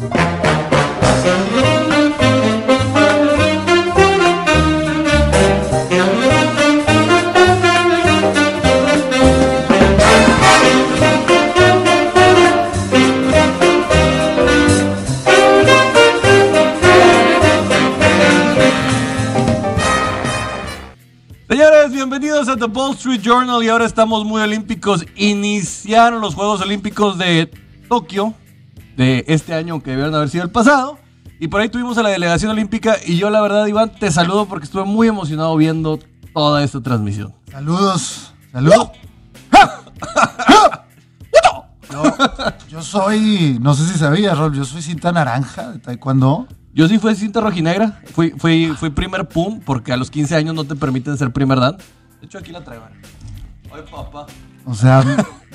[0.00, 0.16] Señores,
[21.92, 25.04] bienvenidos a The Wall Street Journal y ahora estamos muy olímpicos.
[25.14, 27.50] Iniciaron los Juegos Olímpicos de
[27.86, 28.32] Tokio
[29.00, 30.98] de este año que debieron haber sido el pasado.
[31.38, 34.44] Y por ahí tuvimos a la delegación olímpica y yo la verdad, Iván, te saludo
[34.44, 35.98] porque estuve muy emocionado viendo
[36.34, 37.34] toda esta transmisión.
[37.50, 38.90] Saludos, saludos.
[41.90, 42.02] Yo,
[42.68, 46.46] yo soy, no sé si sabías, Rol, yo soy cinta naranja de taekwondo.
[46.72, 50.54] Yo sí fui cinta rojinegra, fui, fui, fui primer pum porque a los 15 años
[50.54, 51.78] no te permiten ser primer dan.
[52.20, 52.84] De hecho, aquí la traigo.
[53.74, 54.26] Ay, papá.
[54.66, 55.02] O sea,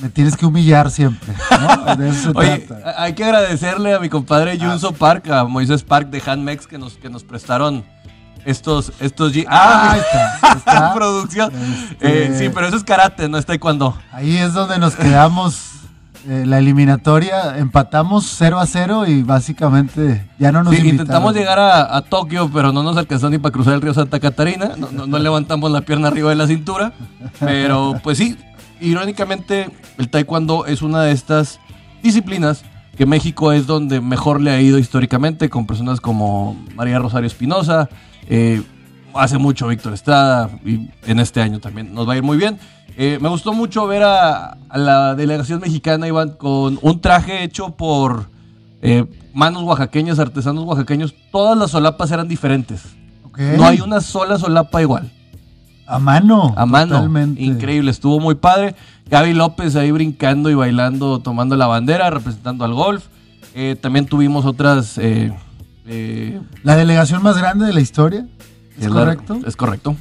[0.02, 1.34] me tienes que humillar siempre,
[1.86, 1.96] ¿no?
[1.98, 3.02] De eso se Oye, trata.
[3.02, 6.94] hay que agradecerle a mi compadre Junso Park, a Moisés Park de Handmex que nos,
[6.98, 7.84] que nos prestaron
[8.46, 10.94] estos, estos G- Ah, ahí está, está.
[10.94, 11.52] producción.
[11.92, 13.98] Este- Eh, sí, pero eso es karate, no es taekwondo.
[14.12, 15.72] Ahí es donde nos quedamos
[16.28, 21.02] eh, la eliminatoria, empatamos 0 a 0 y básicamente ya no nos Sí, invitaron.
[21.06, 24.20] intentamos llegar a, a Tokio, pero no nos alcanzó ni para cruzar el río Santa
[24.20, 24.72] Catarina.
[24.78, 26.94] No, no- no levantamos la pierna arriba de la cintura.
[27.40, 28.38] Pero pues sí,
[28.82, 31.60] irónicamente, el taekwondo es una de estas
[32.04, 32.64] disciplinas
[32.98, 37.90] que México es donde mejor le ha ido históricamente, con personas como María Rosario Espinosa,
[38.30, 38.62] eh,
[39.14, 42.58] hace mucho Víctor Estrada, y en este año también nos va a ir muy bien.
[42.98, 47.72] Eh, me gustó mucho ver a, a la delegación mexicana, Iván, con un traje hecho
[47.76, 48.30] por
[48.82, 51.14] eh, manos oaxaqueñas, artesanos oaxaqueños.
[51.32, 52.84] Todas las solapas eran diferentes.
[53.58, 55.12] No hay una sola solapa igual.
[55.88, 56.54] A mano.
[56.58, 56.96] A mano.
[56.96, 57.42] totalmente.
[57.42, 58.76] Increíble, estuvo muy padre.
[59.10, 63.06] Gaby López ahí brincando y bailando, tomando la bandera, representando al golf.
[63.54, 64.98] Eh, también tuvimos otras...
[64.98, 65.32] eh,
[65.86, 68.28] eh, La delegación más grande de la historia.
[68.78, 69.40] ¿Es correcto?
[69.46, 69.96] Es correcto.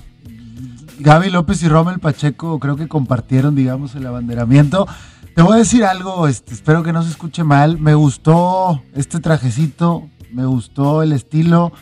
[0.99, 4.87] Gaby López y Rommel Pacheco creo que compartieron, digamos, el abanderamiento.
[5.35, 7.79] Te voy a decir algo, este, espero que no se escuche mal.
[7.79, 11.73] Me gustó este trajecito, me gustó el estilo.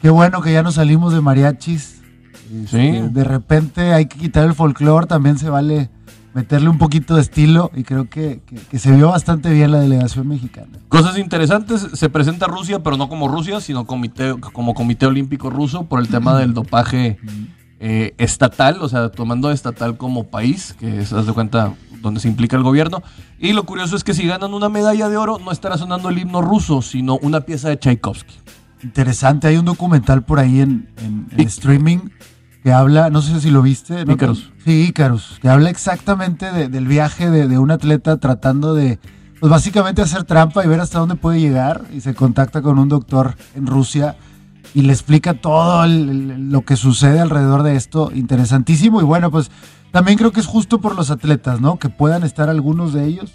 [0.00, 2.01] Qué bueno que ya nos salimos de mariachis.
[2.52, 2.66] Este,
[3.02, 3.08] Sí.
[3.10, 5.88] De repente hay que quitar el folclore, también se vale
[6.34, 9.80] meterle un poquito de estilo y creo que, que- que se vio bastante bien la
[9.80, 10.78] delegación mexicana.
[10.88, 15.84] Cosas interesantes, se presenta Rusia, pero no como Rusia, sino comité, como Comité Olímpico Ruso
[15.84, 17.18] por el tema del dopaje
[17.80, 22.28] eh, estatal, o sea, tomando estatal como país, que es, haz de cuenta, donde se
[22.28, 23.02] implica el gobierno.
[23.38, 26.18] Y lo curioso es que si ganan una medalla de oro, no estará sonando el
[26.18, 28.34] himno ruso, sino una pieza de Tchaikovsky.
[28.84, 31.98] Interesante, hay un documental por ahí en, en- en Ic- streaming
[32.62, 34.04] que habla, no sé si lo viste.
[34.04, 34.12] ¿no?
[34.12, 34.50] Icarus.
[34.64, 38.98] Sí, Icarus, que habla exactamente de- del viaje de, de un atleta tratando de,
[39.40, 42.88] pues básicamente hacer trampa y ver hasta dónde puede llegar y se contacta con un
[42.88, 44.16] doctor en Rusia
[44.74, 49.30] y le explica todo el- el- lo que sucede alrededor de esto, interesantísimo y bueno,
[49.30, 49.50] pues
[49.90, 51.78] también creo que es justo por los atletas, ¿no?
[51.78, 53.32] Que puedan estar algunos de ellos,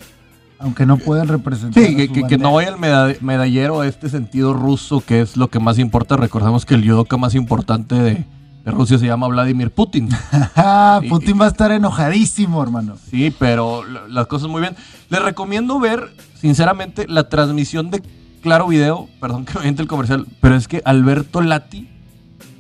[0.58, 1.84] aunque no puedan representar.
[1.84, 5.20] Sí, a que, que- que no vaya el meda- medallero a este sentido ruso, que
[5.22, 6.16] es lo que más importa.
[6.16, 8.26] Recordemos que el judoka más importante de
[8.72, 10.10] Rusia se llama Vladimir Putin.
[10.56, 12.96] Ah, Y- Putin va a estar enojadísimo, hermano.
[13.10, 14.76] Sí, pero la- las cosas muy bien.
[15.10, 18.02] Les recomiendo ver, sinceramente, la transmisión de
[18.42, 19.08] Claro Video.
[19.22, 21.90] Perdón que me el comercial, pero es que Alberto Lati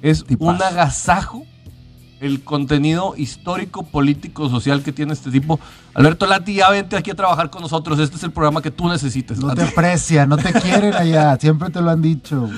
[0.01, 0.51] es Tipazo.
[0.51, 1.43] un agasajo
[2.19, 5.59] el contenido histórico, político, social que tiene este tipo.
[5.93, 7.99] Alberto Lati, ya vente aquí a trabajar con nosotros.
[7.99, 9.37] Este es el programa que tú necesites.
[9.39, 9.71] No te Lati.
[9.73, 12.49] aprecian, no te quieren allá, siempre te lo han dicho.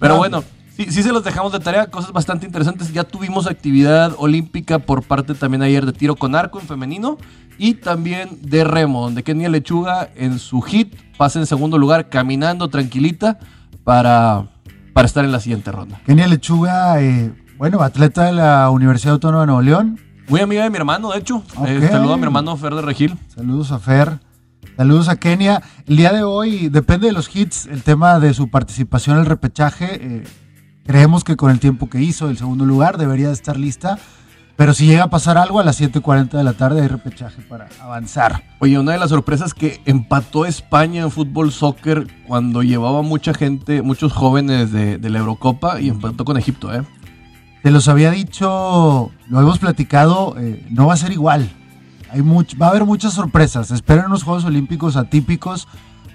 [0.00, 0.42] Pero bueno,
[0.76, 2.92] sí, sí se los dejamos de tarea, cosas bastante interesantes.
[2.92, 7.18] Ya tuvimos actividad olímpica por parte también ayer de tiro con arco en femenino
[7.58, 12.68] y también de remo, donde Kenia Lechuga en su hit pasa en segundo lugar caminando
[12.68, 13.38] tranquilita
[13.84, 14.48] para,
[14.92, 16.00] para estar en la siguiente ronda.
[16.06, 20.00] Kenia Lechuga, eh, bueno, atleta de la Universidad Autónoma de Nuevo León.
[20.28, 21.42] Muy amiga de mi hermano, de hecho.
[21.66, 23.16] Eh, saludo a mi hermano Fer de Regil.
[23.28, 24.18] Saludos a Fer.
[24.76, 25.62] Saludos a Kenia.
[25.86, 29.26] El día de hoy, depende de los hits, el tema de su participación en el
[29.26, 29.98] repechaje.
[30.00, 30.24] eh,
[30.86, 33.98] creemos que con el tiempo que hizo, el segundo lugar, debería de estar lista.
[34.56, 37.66] Pero si llega a pasar algo, a las 7.40 de la tarde hay repechaje para
[37.80, 38.44] avanzar.
[38.60, 43.82] Oye, una de las sorpresas que empató España en fútbol soccer cuando llevaba mucha gente,
[43.82, 46.82] muchos jóvenes de, de la Eurocopa y empató con Egipto, ¿eh?
[47.64, 51.50] Te los había dicho, lo hemos platicado, eh, no va a ser igual.
[52.12, 53.72] Hay much- va a haber muchas sorpresas.
[53.72, 55.66] Esperen unos Juegos Olímpicos atípicos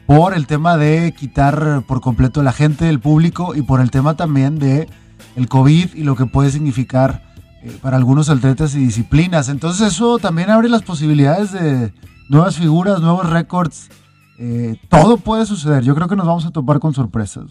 [0.10, 3.92] por el tema de quitar por completo a la gente del público y por el
[3.92, 4.90] tema también de
[5.36, 7.22] el COVID y lo que puede significar
[7.62, 9.50] eh, para algunos atletas y disciplinas.
[9.50, 11.94] Entonces eso también abre las posibilidades de
[12.28, 13.90] nuevas figuras, nuevos récords
[14.40, 15.84] eh, todo puede suceder.
[15.84, 17.46] Yo creo que nos vamos a topar con sorpresas.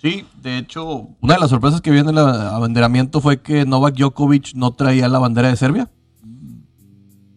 [0.00, 3.96] Sí, de hecho, una de las sorpresas que viene en el abanderamiento fue que Novak
[3.96, 5.90] Djokovic no traía la bandera de Serbia.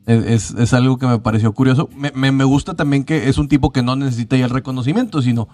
[0.07, 1.89] Es, es algo que me pareció curioso.
[1.93, 5.21] Me, me, me, gusta también que es un tipo que no necesita ya el reconocimiento,
[5.21, 5.49] sino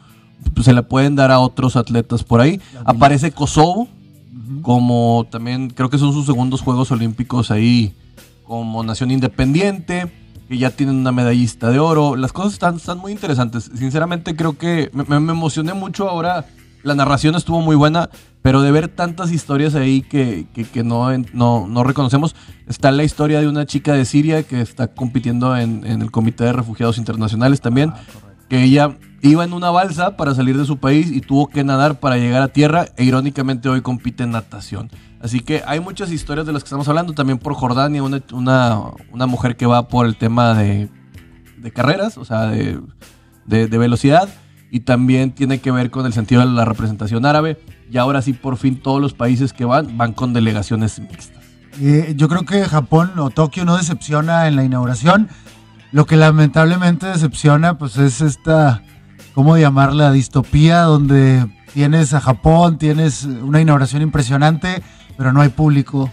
[0.54, 2.62] pues, se le pueden dar a otros atletas por ahí.
[2.86, 3.88] Aparece Kosovo,
[4.62, 7.94] como también creo que son sus segundos Juegos Olímpicos ahí
[8.44, 10.12] como nación independiente,
[10.48, 12.16] que ya tienen una medallista de oro.
[12.16, 13.72] Las cosas están, están muy interesantes.
[13.76, 16.46] Sinceramente creo que me, me emocioné mucho ahora.
[16.84, 18.10] La narración estuvo muy buena,
[18.44, 22.36] pero de ver tantas historias ahí que, que, que no, no, no, reconocemos.
[22.68, 26.44] Está la historia de una chica de Siria que está compitiendo en, en el Comité
[26.44, 28.02] de Refugiados Internacionales también, ah,
[28.50, 32.02] que ella iba en una balsa para salir de su país y tuvo que nadar
[32.02, 34.92] para llegar a tierra e irónicamente hoy compite en natación.
[35.22, 38.78] Así que hay muchas historias de las que estamos hablando, también por Jordania, una, una,
[39.14, 40.90] una mujer que va por el tema de,
[41.60, 42.82] de carreras, o sea, de,
[43.46, 44.28] de, de, velocidad,
[44.74, 47.62] y también tiene que ver con el sentido de la representación árabe,
[47.92, 51.44] y ahora sí por fin todos los países que van van con delegaciones mixtas.
[51.80, 55.30] Eh, yo creo que Japón o Tokio no decepciona en la inauguración,
[55.92, 58.82] lo que lamentablemente decepciona pues es esta
[59.36, 60.12] ¿cómo llamarla?
[60.12, 61.46] Distopía, donde
[61.76, 64.82] tienes a Japón, tienes una inauguración impresionante,
[65.18, 66.10] pero no hay público.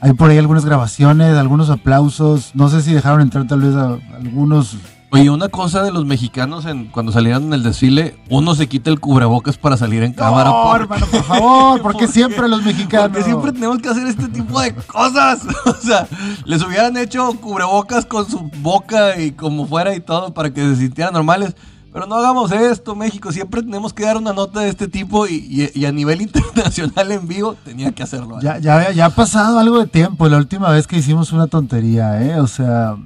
[0.00, 2.56] Hay por ahí algunas grabaciones, algunos aplausos.
[2.56, 4.76] No sé si dejaron entrar tal vez a algunos.
[5.14, 8.90] Oye, una cosa de los mexicanos en, cuando salieron en el desfile, uno se quita
[8.90, 10.50] el cubrebocas para salir en cámara.
[10.50, 10.80] No, por...
[10.80, 13.10] hermano, por favor, ¿por qué siempre los mexicanos?
[13.10, 15.42] Porque siempre tenemos que hacer este tipo de cosas.
[15.64, 16.08] O sea,
[16.46, 20.76] les hubieran hecho cubrebocas con su boca y como fuera y todo para que se
[20.76, 21.54] sintieran normales.
[21.92, 23.30] Pero no hagamos esto, México.
[23.30, 27.12] Siempre tenemos que dar una nota de este tipo y, y, y a nivel internacional
[27.12, 28.40] en vivo tenía que hacerlo.
[28.40, 30.28] Ya, ya, ya, ha pasado algo de tiempo.
[30.28, 32.40] La última vez que hicimos una tontería, ¿eh?
[32.40, 32.96] O sea,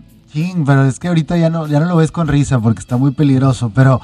[0.67, 3.13] pero es que ahorita ya no, ya no lo ves con risa porque está muy
[3.13, 3.71] peligroso.
[3.75, 4.01] Pero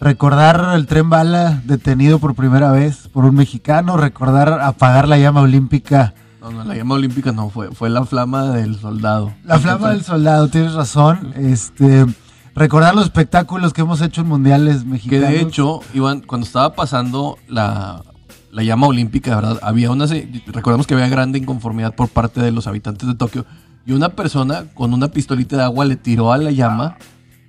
[0.00, 5.40] recordar el tren bala detenido por primera vez por un mexicano, recordar apagar la llama
[5.40, 6.14] olímpica.
[6.40, 9.34] No, no, la llama olímpica no fue, fue la flama del soldado.
[9.44, 11.34] La flama del soldado, tienes razón.
[11.36, 12.06] Este
[12.54, 15.28] recordar los espectáculos que hemos hecho en mundiales mexicanos.
[15.28, 18.02] Que de hecho, Iván, cuando estaba pasando la,
[18.50, 19.58] la llama olímpica, ¿verdad?
[19.62, 20.06] Había una.
[20.46, 23.46] Recordemos que había grande inconformidad por parte de los habitantes de Tokio.
[23.88, 26.98] Y una persona con una pistolita de agua le tiró a la llama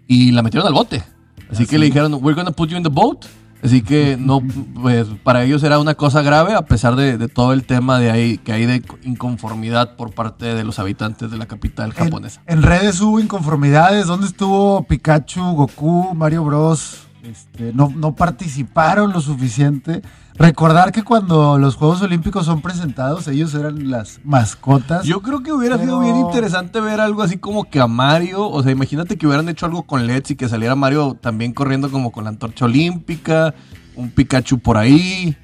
[0.07, 1.03] y la metieron al bote.
[1.35, 3.25] Así, Así que le dijeron, We're gonna put you in the boat.
[3.61, 4.41] Así que no,
[4.81, 8.09] pues para ellos era una cosa grave, a pesar de, de, todo el tema de
[8.09, 12.41] ahí que hay de inconformidad por parte de los habitantes de la capital japonesa.
[12.47, 14.07] En, en redes hubo inconformidades.
[14.07, 17.08] ¿Dónde estuvo Pikachu, Goku, Mario Bros?
[17.23, 20.01] Este, no, no participaron lo suficiente.
[20.35, 25.03] Recordar que cuando los Juegos Olímpicos son presentados, ellos eran las mascotas.
[25.03, 25.87] Yo creo que hubiera pero...
[25.87, 29.49] sido bien interesante ver algo así como que a Mario, o sea, imagínate que hubieran
[29.49, 33.53] hecho algo con LEDs y que saliera Mario también corriendo como con la antorcha olímpica,
[33.97, 35.35] un Pikachu por ahí.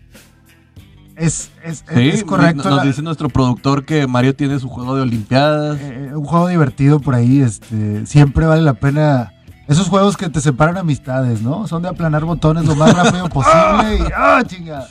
[1.18, 2.70] Es, es, sí, es correcto.
[2.70, 5.78] Nos dice nuestro productor que Mario tiene su juego de Olimpiadas.
[5.82, 9.34] Eh, un juego divertido por ahí, este, siempre vale la pena
[9.68, 11.68] esos juegos que te separan amistades, ¿no?
[11.68, 14.86] Son de aplanar botones lo más rápido posible y ¡ah, chinga!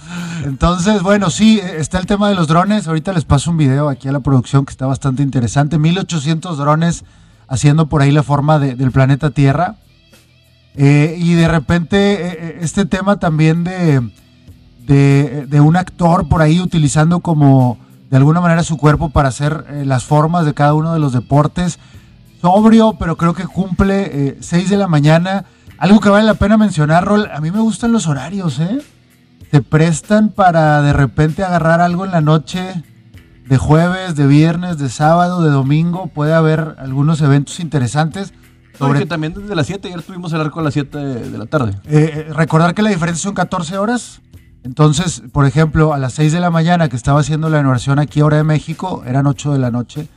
[0.44, 2.88] Entonces, bueno, sí, está el tema de los drones.
[2.88, 5.78] Ahorita les paso un video aquí a la producción que está bastante interesante.
[5.78, 7.04] 1800 drones
[7.46, 9.76] haciendo por ahí la forma de, del planeta Tierra.
[10.76, 14.00] Eh, y de repente, eh, este tema también de,
[14.86, 17.78] de, de, un actor por ahí utilizando como
[18.10, 21.12] de alguna manera su cuerpo para hacer eh, las formas de cada uno de los
[21.12, 21.78] deportes
[22.44, 25.46] sobrio, pero creo que cumple eh, 6 de la mañana.
[25.78, 28.82] Algo que vale la pena mencionar, Rol, a mí me gustan los horarios, ¿eh?
[29.50, 32.84] Te prestan para de repente agarrar algo en la noche,
[33.48, 36.08] de jueves, de viernes, de sábado, de domingo.
[36.08, 38.34] Puede haber algunos eventos interesantes.
[38.78, 38.98] Sobre...
[38.98, 41.78] que también desde las 7, ayer tuvimos el arco a las 7 de, la tarde.
[41.86, 44.20] Eh, recordar que la diferencia son 14 horas.
[44.64, 48.20] Entonces, por ejemplo, a las 6 de la mañana que estaba haciendo la inauguración aquí,
[48.20, 50.08] hora de México, eran 8 de la noche.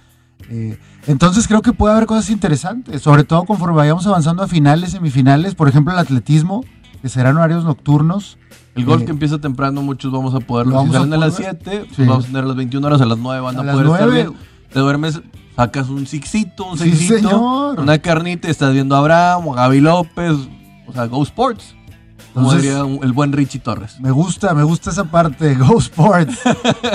[0.50, 4.92] Eh, entonces creo que puede haber cosas interesantes, sobre todo conforme vayamos avanzando a finales,
[4.92, 6.64] semifinales, por ejemplo el atletismo,
[7.02, 8.38] que serán horarios nocturnos.
[8.76, 10.76] El golf eh, que empieza temprano, muchos vamos a poderlo.
[10.76, 12.04] Vamos si salen a, las 7, sí.
[12.06, 13.92] vamos a tener a las 21 horas, a las 9 van a, a poder 9.
[13.94, 14.34] estar bien.
[14.72, 15.22] Te duermes,
[15.56, 20.34] sacas un sixito, un seisito, sí, una carnita, estás viendo a Abraham, o Gaby López,
[20.86, 21.77] o sea, Go Sports.
[22.34, 24.00] Como diría el buen Richie Torres.
[24.00, 26.40] Me gusta, me gusta esa parte, Go Sports.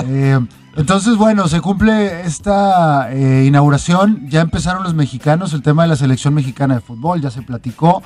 [0.05, 0.39] eh,
[0.75, 4.27] entonces, bueno, se cumple esta eh, inauguración.
[4.29, 8.01] Ya empezaron los mexicanos, el tema de la selección mexicana de fútbol, ya se platicó.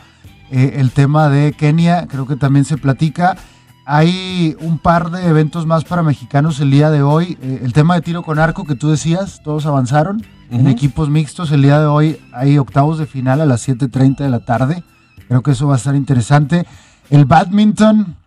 [0.52, 3.38] Eh, el tema de Kenia, creo que también se platica.
[3.86, 7.38] Hay un par de eventos más para mexicanos el día de hoy.
[7.42, 10.18] Eh, el tema de tiro con arco que tú decías, todos avanzaron.
[10.18, 10.60] Uh -huh.
[10.60, 14.30] En equipos mixtos, el día de hoy hay octavos de final a las 7.30 de
[14.30, 14.84] la tarde.
[15.30, 16.66] Creo que eso va a estar interesante.
[17.10, 18.18] El badminton,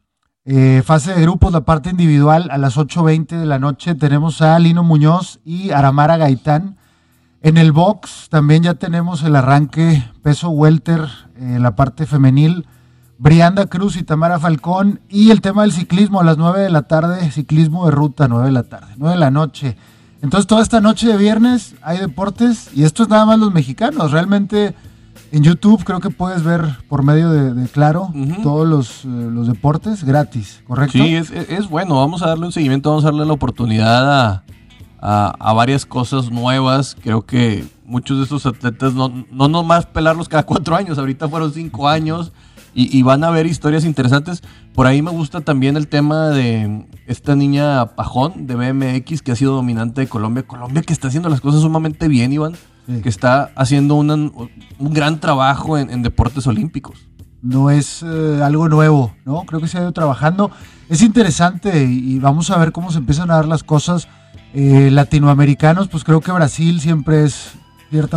[0.47, 4.59] eh, fase de grupos, la parte individual, a las 8.20 de la noche tenemos a
[4.59, 6.79] Lino Muñoz y Aramara Gaitán.
[7.43, 11.07] En el box también ya tenemos el arranque peso welter,
[11.37, 12.67] eh, la parte femenil.
[13.19, 15.01] Brianda Cruz y Tamara Falcón.
[15.11, 18.47] Y el tema del ciclismo a las 9 de la tarde, ciclismo de ruta, 9
[18.47, 19.77] de la tarde, 9 de la noche.
[20.23, 24.11] Entonces toda esta noche de viernes hay deportes y esto es nada más los mexicanos.
[24.13, 24.75] Realmente
[25.33, 30.05] en YouTube creo que puedes ver por medio de, Claro todos los, eh, los, deportes
[30.05, 30.99] gratis, ¿correcto?
[30.99, 31.97] Sí, es, es, bueno.
[31.97, 34.45] Vamos a darle un seguimiento, vamos a darle la oportunidad a,
[35.01, 36.97] a, varias cosas nuevas.
[37.01, 41.53] Creo que muchos de estos atletas no, no nomás pelarlos cada cuatro años, ahorita fueron
[41.53, 42.33] cinco años.
[42.73, 44.43] Y, van a ver historias interesantes.
[44.75, 49.37] Por ahí me gusta también el tema de esta niña Pajón de BMX que ha
[49.37, 50.45] sido dominante de Colombia.
[50.45, 52.55] Colombia que está haciendo las cosas sumamente bien, Iván.
[53.03, 57.07] Que está haciendo un gran trabajo en, deportes olímpicos.
[57.43, 59.45] No es eh, algo nuevo, ¿no?
[59.45, 60.51] Creo que se ha ido trabajando.
[60.89, 64.09] Es interesante y, vamos a ver cómo se empiezan a dar las cosas.
[64.53, 67.53] Eh, latinoamericanos, pues creo que Brasil siempre es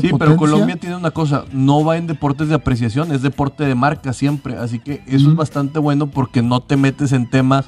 [0.01, 3.75] sí, pero Colombia tiene una cosa, no va en deportes de apreciación, es deporte de
[3.75, 7.65] marca siempre, así que eso es bastante bueno porque no te metes en temas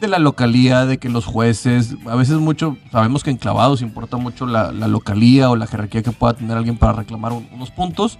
[0.00, 4.16] de la localía, de que los jueces, a veces mucho, sabemos que en clavados importa
[4.16, 8.18] mucho la, localía o la jerarquía que pueda tener alguien para reclamar unos puntos.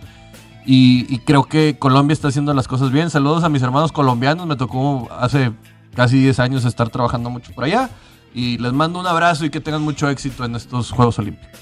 [0.65, 3.09] Y, y, creo que Colombia está haciendo las cosas bien.
[3.09, 4.47] Saludos a mis hermanos colombianos.
[4.47, 5.53] Me tocó hace
[5.95, 7.89] casi 10 años estar trabajando mucho por allá.
[8.35, 11.61] Y les mando un abrazo y que tengan mucho éxito en estos Juegos Olímpicos.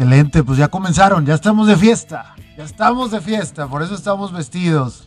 [0.00, 4.32] Excelente, pues ya comenzaron, ya estamos de fiesta, ya estamos de fiesta, por eso estamos
[4.32, 5.06] vestidos.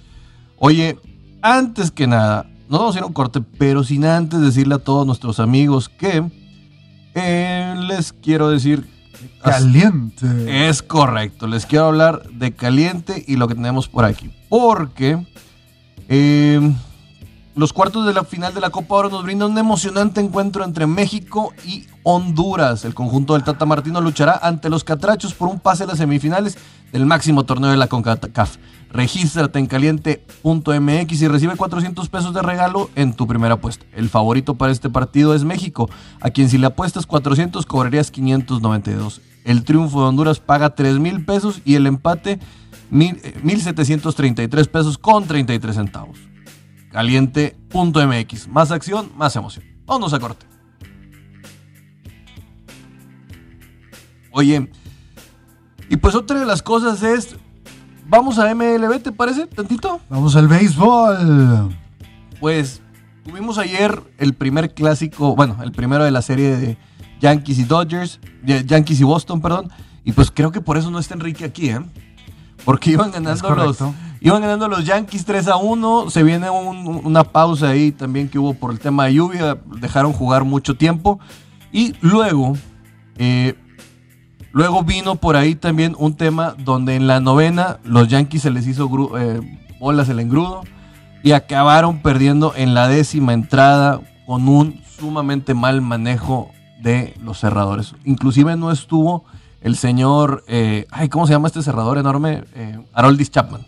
[0.59, 0.99] Oye,
[1.41, 4.79] antes que nada, no vamos a ir a un corte, pero sin antes decirle a
[4.79, 6.23] todos nuestros amigos que
[7.15, 8.91] eh, les quiero decir...
[9.41, 10.69] Caliente.
[10.69, 14.31] Es correcto, les quiero hablar de caliente y lo que tenemos por aquí.
[14.49, 15.25] Porque...
[16.09, 16.73] Eh,
[17.55, 20.87] los cuartos de la final de la Copa Oro nos brindan un emocionante encuentro entre
[20.87, 22.83] México y Honduras.
[22.83, 26.57] El conjunto del Tata Martino luchará ante los catrachos por un pase a las semifinales
[26.91, 28.57] del máximo torneo de la CONCACAF.
[28.93, 33.85] Regístrate en caliente.mx y recibe 400 pesos de regalo en tu primera apuesta.
[33.93, 35.89] El favorito para este partido es México,
[36.21, 39.21] a quien si le apuestas 400 cobrarías 592.
[39.43, 42.39] El triunfo de Honduras paga 3 mil pesos y el empate
[42.91, 46.17] 1.733 eh, pesos con 33 centavos
[46.93, 48.47] caliente.mx.
[48.47, 49.65] Más acción, más emoción.
[49.85, 50.45] Vámonos a corte.
[54.31, 54.69] Oye,
[55.89, 57.35] y pues otra de las cosas es,
[58.07, 59.47] vamos a MLB, ¿te parece?
[59.47, 59.99] Tantito.
[60.09, 61.75] Vamos al béisbol.
[62.39, 62.81] Pues
[63.23, 66.77] tuvimos ayer el primer clásico, bueno, el primero de la serie de
[67.21, 69.71] Yankees y Dodgers, Yankees y Boston, perdón.
[70.03, 71.79] Y pues creo que por eso no está Enrique aquí, ¿eh?
[72.65, 73.77] Porque iban ganando los
[74.25, 76.09] Iban ganando los Yankees 3 a 1.
[76.09, 79.57] Se viene una pausa ahí también que hubo por el tema de lluvia.
[79.81, 81.19] Dejaron jugar mucho tiempo.
[81.73, 82.55] Y luego,
[83.17, 83.55] eh,
[84.53, 88.65] luego vino por ahí también un tema donde en la novena los Yankees se les
[88.65, 89.41] hizo eh,
[89.79, 90.63] bolas el engrudo.
[91.21, 97.95] Y acabaron perdiendo en la décima entrada con un sumamente mal manejo de los cerradores.
[98.03, 99.25] Inclusive no estuvo
[99.61, 102.43] el señor, eh, ay, ¿cómo se llama este cerrador enorme?
[102.93, 103.65] Haroldis Chapman.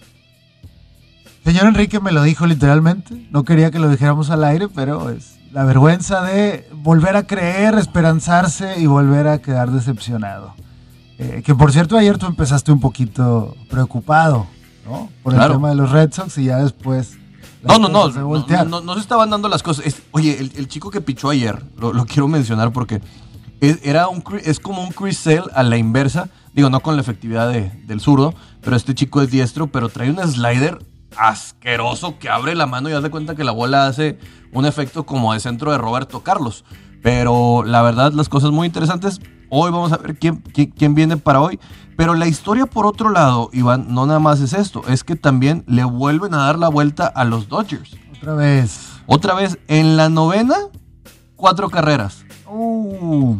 [1.45, 3.27] Señor Enrique me lo dijo literalmente.
[3.29, 7.75] No quería que lo dijéramos al aire, pero es la vergüenza de volver a creer,
[7.75, 10.53] esperanzarse y volver a quedar decepcionado.
[11.17, 14.47] Eh, que por cierto, ayer tú empezaste un poquito preocupado,
[14.85, 15.09] ¿no?
[15.23, 17.17] Por el tema de los Red Sox y ya después.
[17.63, 20.01] No, no, no, no, no, se estaban dando las cosas.
[20.11, 23.01] oye, el, chico que pichó ayer, lo, quiero mencionar porque
[23.59, 26.29] es, era un, es como un Chris Sale a la inversa.
[26.53, 30.19] Digo, no con la efectividad del zurdo, pero este chico es diestro, pero trae un
[30.19, 30.79] slider
[31.17, 34.19] asqueroso que abre la mano y haz de cuenta que la bola hace
[34.51, 36.65] un efecto como de centro de Roberto Carlos.
[37.05, 39.21] Pero la verdad, las cosas muy interesantes.
[39.51, 41.59] Hoy vamos a ver quién, quién, viene para hoy.
[41.95, 45.63] Pero la historia, por otro lado, Iván, no nada más es esto, es que también
[45.67, 47.95] le vuelven a dar la vuelta a los Dodgers.
[48.17, 48.89] Otra vez.
[49.05, 50.55] Otra vez, en la novena,
[51.35, 52.25] cuatro carreras.
[52.47, 53.37] Uh.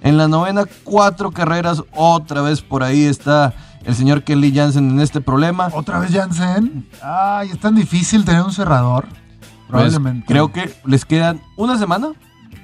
[0.00, 1.84] En la novena, cuatro carreras.
[1.94, 5.68] Otra vez por ahí está el señor Kelly Jansen en este problema.
[5.72, 6.88] ¿Otra vez Jansen?
[7.00, 9.06] Ay, es tan difícil tener un cerrador.
[9.06, 9.20] Pues,
[9.68, 10.26] Probablemente.
[10.26, 12.14] creo que les quedan una semana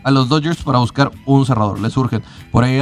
[0.05, 1.81] a los Dodgers para buscar un cerrador.
[1.81, 2.23] Les surgen.
[2.53, 2.79] Por ahí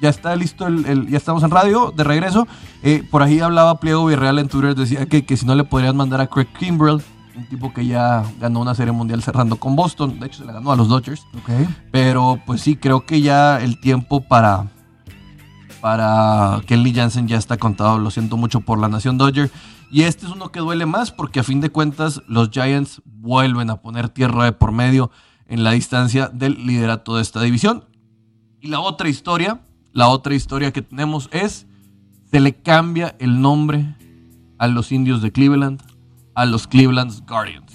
[0.00, 2.46] ya está listo, el, ya estamos en radio, de regreso.
[2.82, 5.96] Eh, por ahí hablaba Pliego Villarreal en Twitter, decía que, que si no le podrían
[5.96, 7.00] mandar a Craig Kimbrell,
[7.36, 10.54] un tipo que ya ganó una serie mundial cerrando con Boston, de hecho se la
[10.54, 11.24] ganó a los Dodgers.
[11.42, 11.68] Okay.
[11.90, 14.66] Pero pues sí, creo que ya el tiempo para,
[15.82, 19.50] para Kenley Jansen ya está contado, lo siento mucho por la nación Dodger.
[19.90, 23.68] Y este es uno que duele más porque a fin de cuentas los Giants vuelven
[23.68, 25.10] a poner tierra de por medio
[25.48, 27.84] en la distancia del liderato de esta división.
[28.60, 29.60] Y la otra historia,
[29.92, 31.66] la otra historia que tenemos es,
[32.30, 33.96] se le cambia el nombre
[34.58, 35.82] a los indios de Cleveland,
[36.36, 37.72] a los Cleveland Guardians.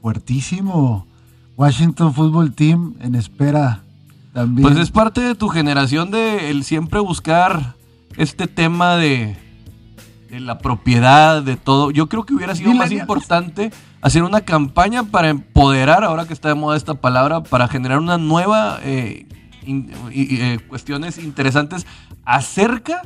[0.00, 1.08] Fuertísimo.
[1.56, 3.82] Washington Football Team en espera
[4.32, 4.62] también.
[4.62, 7.74] Pues es parte de tu generación de el siempre buscar
[8.16, 9.36] este tema de,
[10.30, 11.90] de la propiedad, de todo.
[11.90, 13.70] Yo creo que hubiera sido más importante
[14.00, 18.18] hacer una campaña para empoderar, ahora que está de moda esta palabra, para generar una
[18.18, 19.26] nueva eh,
[19.66, 21.86] eh, cuestiones interesantes
[22.24, 23.02] acerca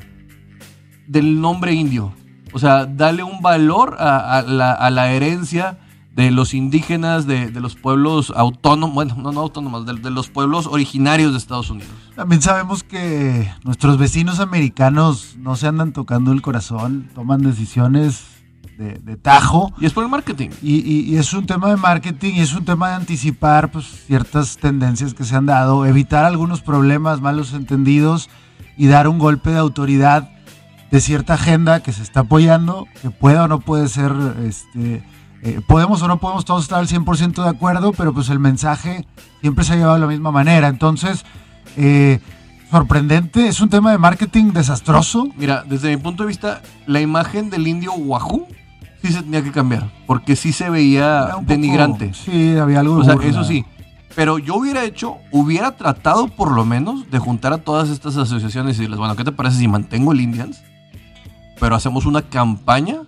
[1.07, 2.13] del nombre indio.
[2.53, 5.79] O sea, darle un valor a, la, a la herencia
[6.15, 11.33] de los indígenas, de, los pueblos autónomos, bueno, no, no autónomos, de, los pueblos originarios
[11.33, 11.91] de Estados Unidos.
[12.15, 18.27] También sabemos que nuestros vecinos americanos no se andan tocando el corazón, toman decisiones
[18.79, 19.73] de, tajo.
[19.81, 20.51] Y es por el marketing.
[20.63, 25.15] Y, es un tema de marketing y es un tema de anticipar pues, ciertas tendencias
[25.15, 28.31] que se han dado, evitar algunos problemas, malos entendidos
[28.77, 30.31] y dar un golpe de autoridad
[30.91, 34.13] de cierta agenda que se está apoyando, que pueda o no puede ser
[34.45, 35.03] este,
[35.45, 39.07] eh, podemos o no podemos todos estar al 100% de acuerdo, pero pues el mensaje
[39.43, 40.69] siempre se ha llevado de la misma manera.
[40.69, 41.27] Entonces,
[41.77, 42.19] eh,
[42.71, 45.29] sorprendente, es un tema de marketing desastroso.
[45.37, 48.49] Mira, desde mi punto de vista, la imagen del indio Wahoo
[49.03, 52.15] sí se tenía que cambiar, porque sí se veía denigrante.
[52.15, 52.97] sí, había algo.
[52.97, 53.67] O sea, eso sí.
[54.17, 58.77] Pero yo hubiera hecho, hubiera tratado por lo menos de juntar a todas estas asociaciones
[58.77, 60.63] y decirles, bueno, ¿qué te parece si mantengo el Indians?
[61.61, 63.03] Pero hacemos una campaña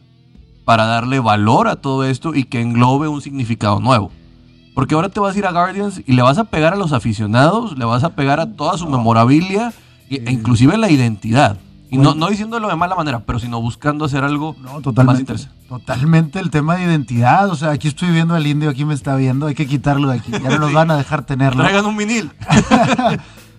[0.66, 4.10] para darle valor a todo esto y que englobe un significado nuevo.
[4.74, 6.92] Porque ahora te vas a ir a Guardians y le vas a pegar a los
[6.92, 9.72] aficionados, le vas a pegar a toda su memorabilia
[10.10, 11.56] e inclusive la identidad.
[11.88, 15.56] Y no, no diciéndolo de mala manera, pero sino buscando hacer algo totalmente, más interesante.
[15.68, 17.48] Totalmente el tema de identidad.
[17.48, 20.18] O sea, aquí estoy viendo al indio, aquí me está viendo, hay que quitarlo de
[20.18, 20.32] aquí.
[20.32, 21.62] Ya no nos van a dejar tenerlo.
[21.62, 22.30] Traigan un vinil.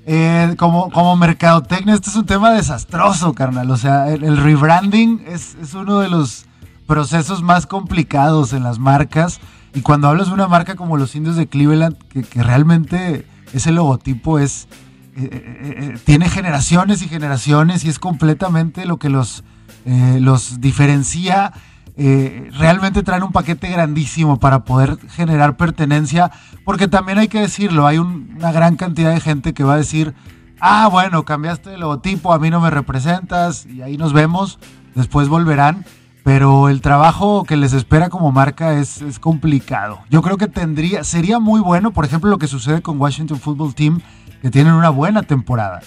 [0.10, 3.70] Eh, como, como mercadotecnia, este es un tema desastroso, carnal.
[3.70, 6.47] O sea, el, rebranding es, es, uno de los
[6.88, 9.40] procesos más complicados en las marcas.
[9.76, 14.40] Y cuando hablas de una marca como los indios de Cleveland, que, realmente ese logotipo
[14.40, 14.68] es.
[15.16, 19.44] Eh, eh, eh, tiene generaciones y generaciones y es completamente lo que los,
[19.86, 21.54] los diferencia.
[21.98, 26.32] realmente traen un paquete grandísimo para poder generar pertenencia,
[26.64, 30.14] porque también hay que decirlo, hay una gran cantidad de gente que va a decir,
[30.60, 34.60] ah, bueno, cambiaste el logotipo, a mí no me representas, y ahí nos vemos,
[34.94, 35.84] después volverán
[36.28, 40.00] pero el trabajo que les espera como marca es, complicado.
[40.10, 43.74] Yo creo que tendría, sería muy bueno, por ejemplo, lo que sucede con Washington Football
[43.74, 44.02] Team,
[44.42, 45.80] que tienen una buena temporada.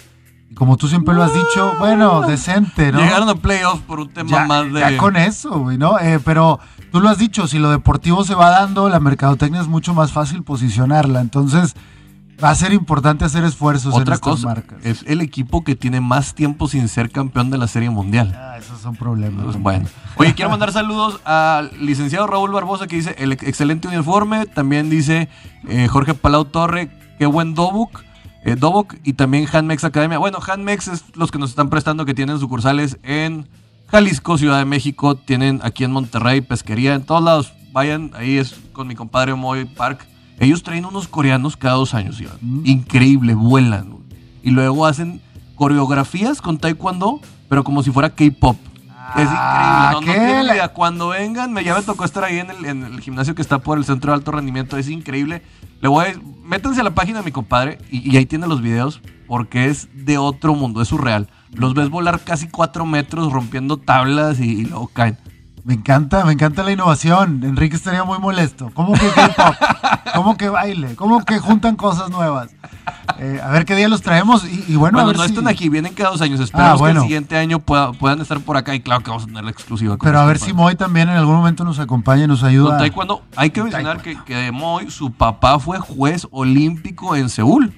[0.54, 3.00] Como tú siempre lo has dicho, bueno, decente, ¿no?
[3.00, 4.80] Llegaron a playoffs por un tema más de.
[4.80, 5.98] Ya con eso, güey, ¿no?
[5.98, 6.58] Eh, pero
[6.90, 10.10] tú lo has dicho, si lo deportivo se va dando, la mercadotecnia es mucho más
[10.10, 11.20] fácil posicionarla.
[11.20, 11.74] Entonces,
[12.42, 14.78] Va a ser importante hacer esfuerzos Otra en estas cosa, marcas.
[14.84, 18.34] Es el equipo que tiene más tiempo sin ser campeón de la Serie Mundial.
[18.34, 19.44] Ah, esos son problemas.
[19.44, 19.86] Pues, bueno.
[20.16, 24.46] Oye, quiero mandar saludos al licenciado Raúl Barbosa que dice el excelente uniforme.
[24.46, 25.28] También dice
[25.68, 28.02] eh, Jorge Palau Torre, qué buen Dobuk.
[28.42, 30.18] Eh, Dobok y también Hanmex Academia.
[30.18, 33.48] Bueno, Hanmex es los que nos están prestando que tienen sucursales en
[33.88, 37.52] Jalisco, Ciudad de México, tienen aquí en Monterrey, pesquería, en todos lados.
[37.72, 40.06] Vayan, ahí es con mi compadre Moy Park.
[40.40, 42.38] Ellos traen unos coreanos cada dos años, Iván.
[42.40, 42.62] Mm.
[42.64, 43.98] Increíble, vuelan.
[44.42, 45.20] Y luego hacen
[45.54, 48.56] coreografías con taekwondo, pero como si fuera K-pop.
[49.16, 50.56] es ah, increíble.
[50.56, 53.58] No, no Cuando vengan, me, ya me tocó estar ahí en el, gimnasio que está
[53.58, 54.78] por el centro de alto rendimiento.
[54.78, 55.42] Es increíble.
[55.82, 59.02] Le voy a, métanse a la página de mi compadre y, ahí tiene los videos
[59.26, 61.28] porque es de otro mundo, es surreal.
[61.52, 65.18] Los ves volar casi cuatro metros rompiendo tablas y, y luego caen.
[65.64, 67.42] Me encanta, me encanta la innovación.
[67.44, 68.70] Enrique estaría muy molesto.
[68.74, 69.54] ¿Cómo que K-pop?
[70.14, 70.96] ¿Cómo que baile?
[70.96, 72.50] ¿Cómo que juntan cosas nuevas?
[73.18, 74.44] Eh, a ver qué día los traemos.
[74.44, 76.40] Y, bueno, no están aquí, vienen cada dos años.
[76.40, 78.74] Esperamos ah, que el siguiente año puedan estar por acá.
[78.74, 79.96] Y claro que vamos a tener la exclusiva.
[80.00, 82.78] Pero a ver si Moy también en algún momento nos acompaña y nos ayuda.
[83.36, 87.74] hay que mencionar que, que Moy, su papá fue juez olímpico en Seúl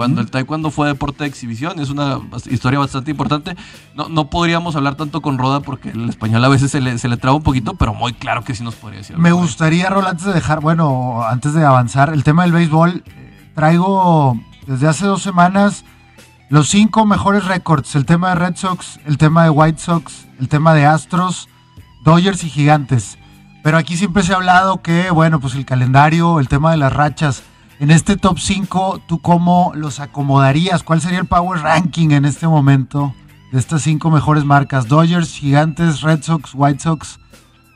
[0.00, 1.78] cuando el taekwondo fue deporte de exhibición.
[1.78, 3.54] Es una historia bastante importante.
[3.94, 7.06] No, no podríamos hablar tanto con Roda porque el español a veces se le, se
[7.06, 9.18] le traba un poquito, pero muy claro que sí nos podría decir.
[9.18, 13.52] Me gustaría, Rol, antes de dejar, bueno, antes de avanzar, el tema del béisbol, eh,
[13.54, 15.84] traigo desde hace dos semanas
[16.48, 17.94] los cinco mejores récords.
[17.94, 21.50] El tema de Red Sox, el tema de White Sox, el tema de Astros,
[22.04, 23.18] Dodgers y Gigantes.
[23.62, 26.90] Pero aquí siempre se ha hablado que, bueno, pues el calendario, el tema de las
[26.90, 27.42] rachas
[27.80, 30.82] en este top 5, ¿tú cómo los acomodarías?
[30.82, 33.14] ¿Cuál sería el power ranking en este momento
[33.52, 34.86] de estas cinco mejores marcas?
[34.86, 37.18] Dodgers, Gigantes, Red Sox, White Sox.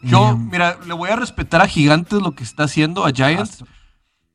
[0.02, 3.64] Yo, Eh, mira, le voy a respetar a Gigantes lo que está haciendo, a Giants,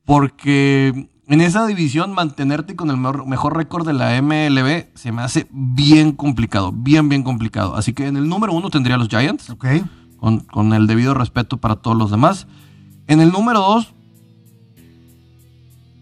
[0.04, 5.22] porque en esa división mantenerte con el mejor, mejor récord de la MLB se me
[5.22, 7.76] hace bien complicado, bien, bien complicado.
[7.76, 9.66] Así que en el número uno tendría a los Giants, ok.
[10.18, 12.48] con, con el debido respeto para todos los demás.
[13.06, 13.94] En el número dos,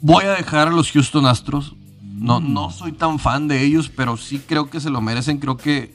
[0.00, 1.74] voy a dejar a los Houston Astros.
[2.02, 5.38] No, no soy tan fan de ellos, pero sí creo que se lo merecen.
[5.38, 5.94] Creo que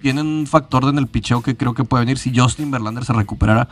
[0.00, 2.18] tienen un factor en el picheo que creo que puede venir.
[2.18, 3.68] Si Justin Verlander se recuperara,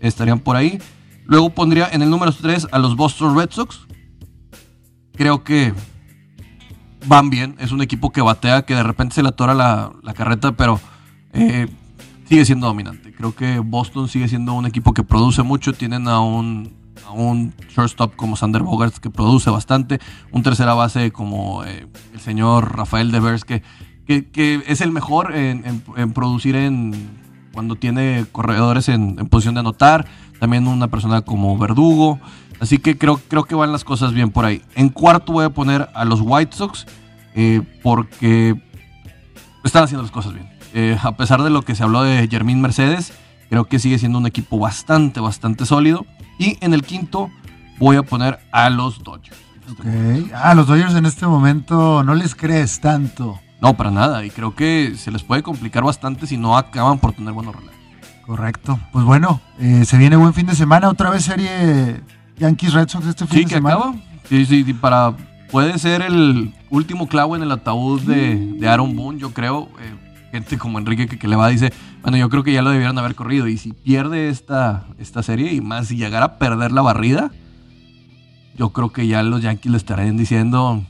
[0.00, 0.78] estarían por ahí.
[1.24, 3.86] Luego pondría en el número 3 a los Boston Red Sox.
[5.14, 5.72] Creo que
[7.06, 7.56] van bien.
[7.58, 10.80] Es un equipo que batea, que de repente se le atora la, la carreta, pero
[11.32, 11.66] eh,
[12.28, 13.12] sigue siendo dominante.
[13.12, 15.72] Creo que Boston sigue siendo un equipo que produce mucho.
[15.72, 16.75] Tienen a un,
[17.06, 20.00] a un shortstop como Sander Bogarts que produce bastante.
[20.32, 23.62] Un tercera base como eh, el señor Rafael Devers que,
[24.06, 30.06] que, es el mejor en producir en cuando tiene corredores en, en posición de anotar.
[30.38, 32.20] También una persona como Verdugo.
[32.60, 34.62] Así que creo, creo que van las cosas bien por ahí.
[34.74, 36.86] En cuarto voy a poner a los White Sox
[37.34, 38.60] eh, porque
[39.64, 40.48] están haciendo las cosas bien.
[40.74, 43.12] Eh, a pesar de lo que se habló de Jermín Mercedes,
[43.48, 46.06] creo que sigue siendo un equipo bastante, bastante sólido.
[46.38, 47.30] Y en el quinto
[47.78, 49.36] voy a poner a los Dodgers.
[49.70, 49.84] Ok.
[50.34, 53.40] Ah, los Dodgers en este momento no les crees tanto.
[53.60, 54.24] No, para nada.
[54.24, 57.74] Y creo que se les puede complicar bastante si no acaban por tener buenos relevos.
[58.26, 58.78] Correcto.
[58.92, 60.88] Pues bueno, eh, se viene buen fin de semana.
[60.88, 62.00] Otra vez serie
[62.38, 63.76] Yankees Red Sox este fin Sí, de que semana.
[63.76, 63.94] acaba.
[64.28, 65.14] Sí, sí, sí, para.
[65.50, 69.68] Puede ser el último clavo en el ataúd de, de Aaron Boone, yo creo.
[69.80, 69.94] Eh,
[70.32, 72.98] gente como Enrique que, que le va dice, bueno, yo creo que ya lo debieron
[72.98, 73.48] haber corrido.
[73.48, 77.30] Y si pierde esta, esta serie, y más si llegara a perder la barrida,
[78.56, 80.82] yo creo que ya los Yankees le estarían diciendo,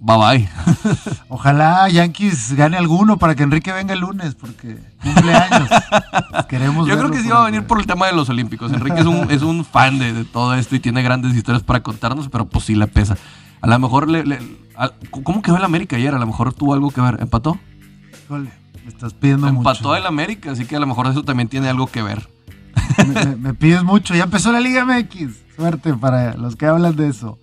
[0.00, 0.48] bye bye.
[1.28, 5.68] Ojalá Yankees gane alguno para que Enrique venga el lunes, porque cumple años.
[6.48, 8.72] Queremos Yo creo que sí va a venir por el tema de los Olímpicos.
[8.72, 11.82] Enrique es un, es un fan de, de todo esto y tiene grandes historias para
[11.82, 13.16] contarnos, pero pues sí le pesa.
[13.60, 14.24] A lo mejor le...
[14.24, 16.14] le- a- ¿Cómo quedó el América ayer?
[16.14, 17.16] A lo mejor tuvo algo que ver.
[17.20, 17.58] ¿Empató?
[18.26, 18.50] Híjole,
[18.84, 19.96] me estás pidiendo Empató mucho.
[19.96, 22.28] el América, así que a lo mejor eso también tiene algo que ver.
[22.98, 24.14] Me, me- me pides mucho.
[24.14, 25.32] Ya empezó la Liga MX.
[25.56, 27.38] Suerte para los que hablan de eso.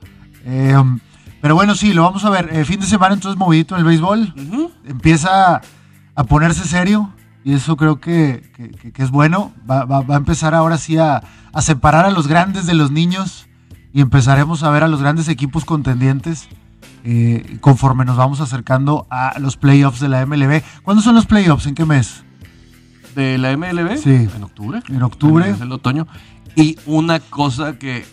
[0.46, 0.76] Eh,
[1.42, 2.50] pero bueno, sí, lo vamos a ver.
[2.54, 4.34] Eh, fin de semana entonces movidito en el béisbol.
[4.86, 5.62] Empieza
[6.16, 7.12] a ponerse serio
[7.44, 9.52] y eso creo que, que- que- que es bueno.
[9.70, 12.92] Va, va- va a empezar ahora sí a, a separar a los grandes de los
[12.92, 13.48] niños
[13.94, 16.48] y empezaremos a ver a los grandes equipos contendientes
[17.04, 20.62] eh, conforme nos vamos acercando a los playoffs de la MLB.
[20.84, 21.66] ¿Cuándo son los playoffs?
[21.68, 22.24] ¿En qué mes?
[23.16, 23.98] De la MLB.
[23.98, 24.28] Sí.
[24.36, 24.80] En octubre.
[24.90, 25.50] En octubre.
[25.50, 26.08] Es el otoño.
[26.56, 28.06] Y una cosa que,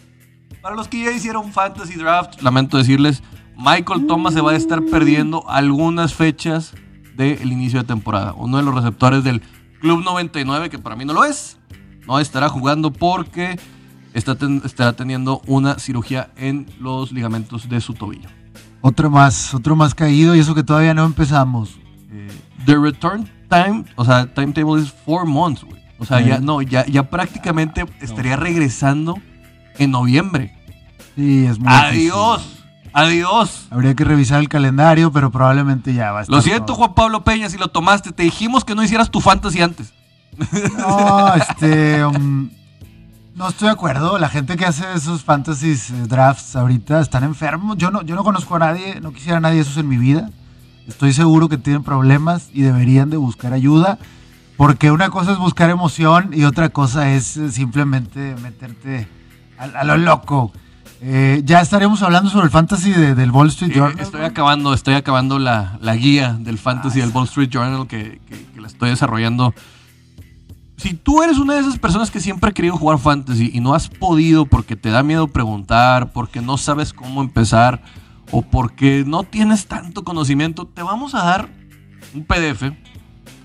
[0.62, 3.22] para los que ya hicieron Fantasy Draft, lamento decirles,
[3.56, 6.72] Michael Thomas se va a estar perdiendo algunas fechas
[7.16, 8.32] del inicio de temporada.
[8.34, 9.42] Uno de los receptores del
[9.80, 11.58] Club 99, que para mí no lo es,
[12.06, 13.58] no estará jugando porque
[14.14, 18.28] está ten- estará teniendo una cirugía en los ligamentos de su tobillo.
[18.82, 21.78] Otro más, otro más caído y eso que todavía no empezamos.
[22.10, 22.28] Eh,
[22.66, 25.80] The return time, o sea, timetable es four months, güey.
[25.98, 29.18] O sea, ya, no, ya, ya prácticamente estaría regresando
[29.78, 30.56] en noviembre.
[31.14, 32.64] sí, es muy Adiós, difícil.
[32.94, 33.66] adiós.
[33.70, 36.34] Habría que revisar el calendario, pero probablemente ya va a estar.
[36.36, 36.76] Lo siento, todo.
[36.76, 38.12] Juan Pablo Peña, si lo tomaste.
[38.12, 39.92] Te dijimos que no hicieras tu fantasy antes.
[40.78, 42.02] No, este.
[42.06, 42.48] um,
[43.40, 44.18] no estoy de acuerdo.
[44.18, 47.76] La gente que hace esos fantasies eh, drafts ahorita están enfermos.
[47.78, 50.30] Yo no, yo no conozco a nadie, no quisiera a nadie esos en mi vida.
[50.86, 53.98] Estoy seguro que tienen problemas y deberían de buscar ayuda.
[54.56, 59.08] Porque una cosa es buscar emoción y otra cosa es eh, simplemente meterte
[59.58, 60.52] a, a lo loco.
[61.00, 64.00] Eh, ya estaremos hablando sobre el fantasy de- del Wall Street Eh, Journal.
[64.00, 68.44] estoy acabando, estoy acabando la, la guía del fantasy del Wall Street Journal que, que-
[68.52, 69.54] que la estoy desarrollando.
[70.80, 73.74] Si tú eres una de esas personas que siempre ha querido jugar fantasy y no
[73.74, 77.82] has podido porque te da miedo preguntar, porque no sabes cómo empezar
[78.30, 81.50] o porque no tienes tanto conocimiento, te vamos a dar
[82.14, 82.72] un PDF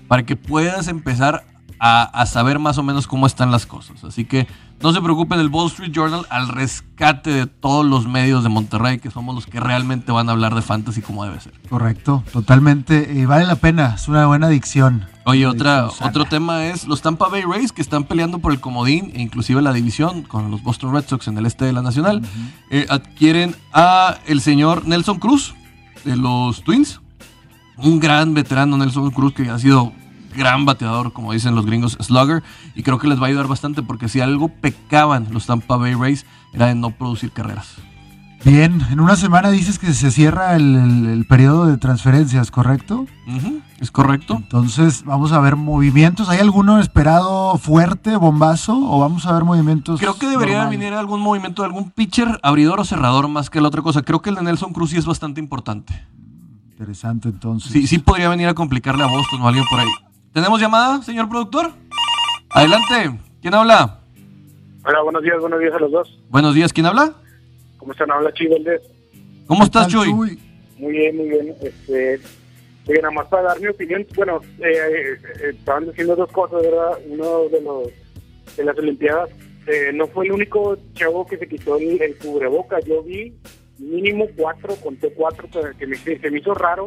[0.08, 1.44] para que puedas empezar
[1.78, 4.02] a, saber más o menos cómo están las cosas.
[4.02, 4.46] Así que
[4.80, 8.98] no se preocupen, el Wall Street Journal al rescate de todos los medios de Monterrey,
[8.98, 11.52] que somos los que realmente van a hablar de fantasy como debe ser.
[11.68, 13.12] Correcto, totalmente.
[13.14, 15.06] Y vale la pena, es una buena adicción.
[15.28, 19.10] Oye, otra, otro tema es los Tampa Bay Rays que están peleando por el comodín
[19.14, 22.22] e inclusive la división con los Boston Red Sox en el este de la Nacional.
[22.70, 25.54] Eh, adquieren a el señor Nelson Cruz
[26.04, 27.00] de los Twins.
[27.78, 29.92] Un gran veterano Nelson Cruz que ha sido
[30.36, 32.44] gran bateador, como dicen los gringos, slugger.
[32.76, 35.94] Y creo que les va a ayudar bastante porque si algo pecaban los Tampa Bay
[35.94, 37.74] Rays era de no producir carreras.
[38.44, 43.06] Bien, en una semana dices que se cierra el, el- el periodo de transferencias, ¿correcto?
[43.26, 44.36] Ujú, Es correcto.
[44.36, 46.30] Entonces vamos a ver movimientos.
[46.30, 48.74] ¿Hay alguno esperado fuerte, bombazo?
[48.74, 50.00] ¿O vamos a ver movimientos?
[50.00, 50.80] Creo que debería normales?
[50.80, 54.02] venir algún movimiento de algún pitcher, abridor o cerrador más que la otra cosa.
[54.02, 56.06] Creo que el de Nelson Cruz sí es bastante importante.
[56.70, 57.70] Interesante, entonces.
[57.70, 59.88] Sí, sí podría venir a complicarle a Boston o a alguien por ahí.
[60.32, 61.72] ¿Tenemos llamada, señor productor?
[62.50, 63.18] Adelante.
[63.42, 64.00] ¿Quién habla?
[64.84, 66.18] Hola, buenos días, buenos días a los dos.
[66.30, 66.72] Buenos días.
[66.72, 67.12] ¿Quién habla?
[67.76, 68.10] ¿Cómo están?
[68.10, 68.82] Habla Valdés.
[69.46, 70.12] ¿Cómo ¿Qué estás, Chuy?
[70.12, 71.54] Muy bien, muy bien.
[71.62, 72.20] Este,
[72.88, 76.62] oye, nada más para dar mi opinión, bueno, eh, eh, eh, estaban diciendo dos cosas,
[76.62, 76.98] ¿verdad?
[77.08, 77.88] Uno de los
[78.56, 79.28] de las Olimpiadas,
[79.66, 82.78] eh, no fue el único chavo que se quitó el, el cubreboca.
[82.80, 83.34] Yo vi
[83.78, 86.86] mínimo cuatro, conté cuatro, que, me, se me hizo raro.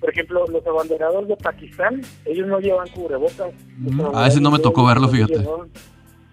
[0.00, 3.52] Por ejemplo, los abanderados de Pakistán, ellos no llevan cubrebocas.
[3.78, 4.00] Mm.
[4.12, 5.38] Ah, ese no me tocó verlo, fíjate.
[5.38, 5.70] llevaban-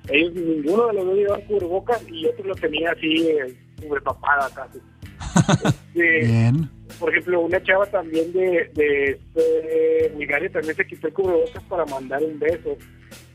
[0.09, 3.55] Ellos, ninguno de los dos llevaban cubrebocas y otro lo tenía así, eh,
[3.87, 4.79] cubrepapada casi.
[5.93, 6.69] Este, Bien.
[6.97, 11.85] Por ejemplo, una chava también de, de este, Bulgaria también se quitó el cubrebocas para
[11.85, 12.77] mandar un beso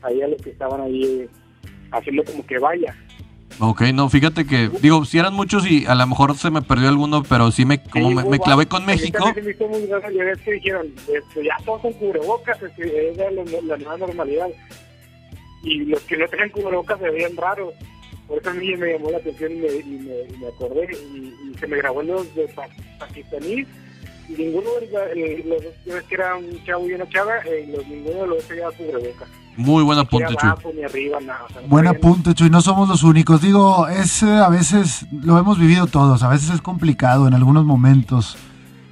[0.01, 1.29] ahí a los que estaban ahí eh,
[1.91, 2.95] haciendo como que vaya.
[3.59, 6.89] Ok, no, fíjate que, digo, si eran muchos y a lo mejor se me perdió
[6.89, 9.23] alguno, pero sí me, como Sí, me, clavé con México.
[9.23, 12.61] también se me hizo muy raro, ya ves que dijeron, este, ya todos con cubrebocas,
[12.61, 14.49] es que era la, la nueva normalidad.
[15.63, 17.73] Y los que no tenían cubrebocas se veían raros.
[18.27, 20.87] Por eso a mí me llamó la atención y me, y me, y me acordé
[20.91, 22.67] y, y se me grabó los de pa
[22.99, 23.67] pakistaníes
[24.27, 27.67] y ninguno de los, eh, los dos, que era un chavo y una chava, eh,
[27.71, 29.27] los, ninguno de los dos llevaba cubrebocas.
[29.57, 30.49] Muy buen apunte, Chuy.
[30.49, 31.45] abajo ni arriba, nada.
[31.45, 32.49] o sea, no Buen apunte, Chuy.
[32.49, 33.41] No somos los únicos.
[33.41, 36.23] Digo, es eh, a veces, lo hemos vivido todos.
[36.23, 38.37] A veces es complicado en algunos momentos.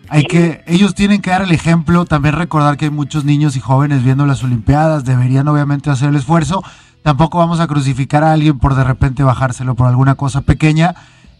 [0.08, 2.06] Hay que, ellos tienen que dar el ejemplo.
[2.06, 5.04] También recordar que hay muchos niños y jóvenes viendo las Olimpiadas.
[5.04, 6.64] Deberían obviamente hacer el esfuerzo.
[7.04, 10.96] Tampoco vamos a crucificar a alguien por de repente bajárselo por alguna cosa pequeña.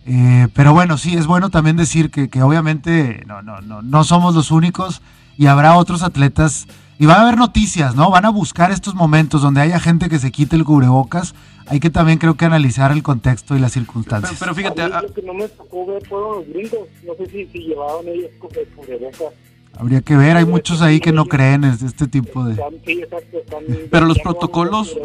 [0.06, 4.04] Eh, pero bueno, sí, es bueno también decir que, que obviamente no, no, no, no
[4.04, 5.02] somos los únicos
[5.38, 6.68] y habrá otros atletas
[7.00, 8.10] y va a haber noticias, ¿no?
[8.12, 11.34] Van a buscar estos momentos donde haya gente que se quite el cubrebocas.
[11.66, 14.36] Hay que también creo que analizar el contexto y las circunstancias.
[14.40, 16.88] pero fíjate, A mí ah, lo que no me tocó ver fueron los gringos.
[17.06, 19.34] No sé si, si llevaban ellos eh, cubrebocas.
[19.78, 22.56] Habría que ver, hay muchos ahí que no creen en este tipo de...
[23.92, 24.96] Pero los protocolos,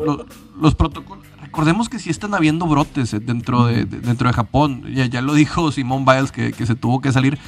[0.61, 4.85] los, protocolos, recordemos que sí están habiendo brotes eh, dentro de, de- dentro de Japón.
[4.95, 7.39] Ya, ya lo dijo Simón Biles que, que se tuvo que salir.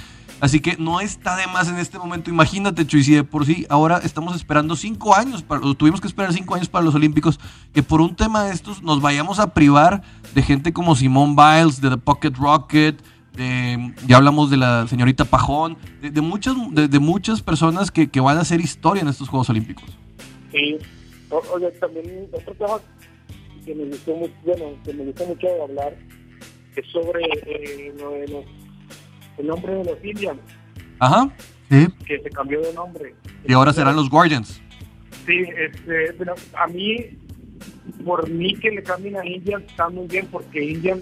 [0.41, 2.31] Así que no está de más en este momento.
[2.31, 6.33] Imagínate, Chuy, si de por sí ahora estamos esperando cinco años, para, tuvimos que esperar
[6.33, 7.39] cinco años para los Olímpicos,
[7.75, 10.03] que por un tema de estos nos vayamos a privar
[10.35, 13.03] de gente como Simón Biles, de The Pocket Rocket,
[13.35, 18.09] de- ya hablamos de la señorita Pajón, de, de muchas, de, de muchas personas que,
[18.09, 19.85] que van a hacer historia en estos Juegos Olímpicos.
[20.53, 20.77] Sí.
[21.31, 22.79] O- Oye, también otro tema
[23.65, 25.97] que me gustó mucho, bueno, que me gustó mucho hablar
[26.77, 28.45] es sobre eh, lo de los,
[29.39, 30.41] el nombre de los Indians,
[30.99, 31.31] Ajá.
[31.71, 33.15] Sí, que se cambió de nombre.
[33.47, 34.61] Y ahora serán los Guardians.
[35.25, 36.97] Sí, este, bueno, a mí,
[38.05, 41.01] por mí que le cambien a Indian está muy bien, porque Indian,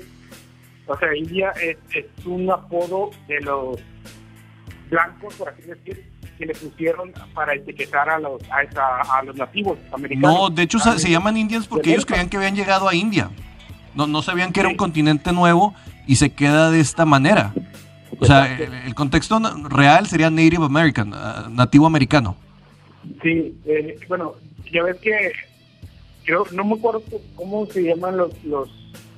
[0.88, 3.78] o sea, India es, es un apodo de los
[4.90, 6.04] blancos, por así decir,
[6.38, 10.34] que le pusieron para etiquetar a los a, esa- a los nativos americanos.
[10.38, 12.94] No, de hecho Ah, se, se llaman Indians porque ellos creían que habían llegado a
[12.94, 13.30] India.
[13.94, 14.78] No, no sabían que era un Sí.
[14.78, 15.74] continente nuevo
[16.06, 17.52] y se queda de esta manera.
[18.20, 22.36] O sea, el, el contexto real sería Native American, ah, nativo americano.
[23.22, 24.34] Sí, eh, bueno,
[24.72, 25.32] ya ves que
[26.24, 27.02] creo, no me acuerdo
[27.34, 28.68] cómo se llaman los, los,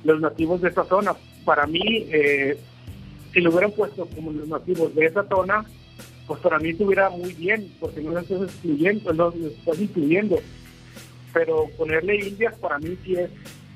[0.03, 1.13] los nativos de esa zona.
[1.45, 2.57] Para mí, eh,
[3.33, 5.65] si lo hubieran puesto como los nativos de esa zona,
[6.27, 10.39] pues para mí estuviera muy bien, porque no lo estás excluyendo, no lo estás incluyendo.
[11.33, 13.29] Pero ponerle indias para mí sí es,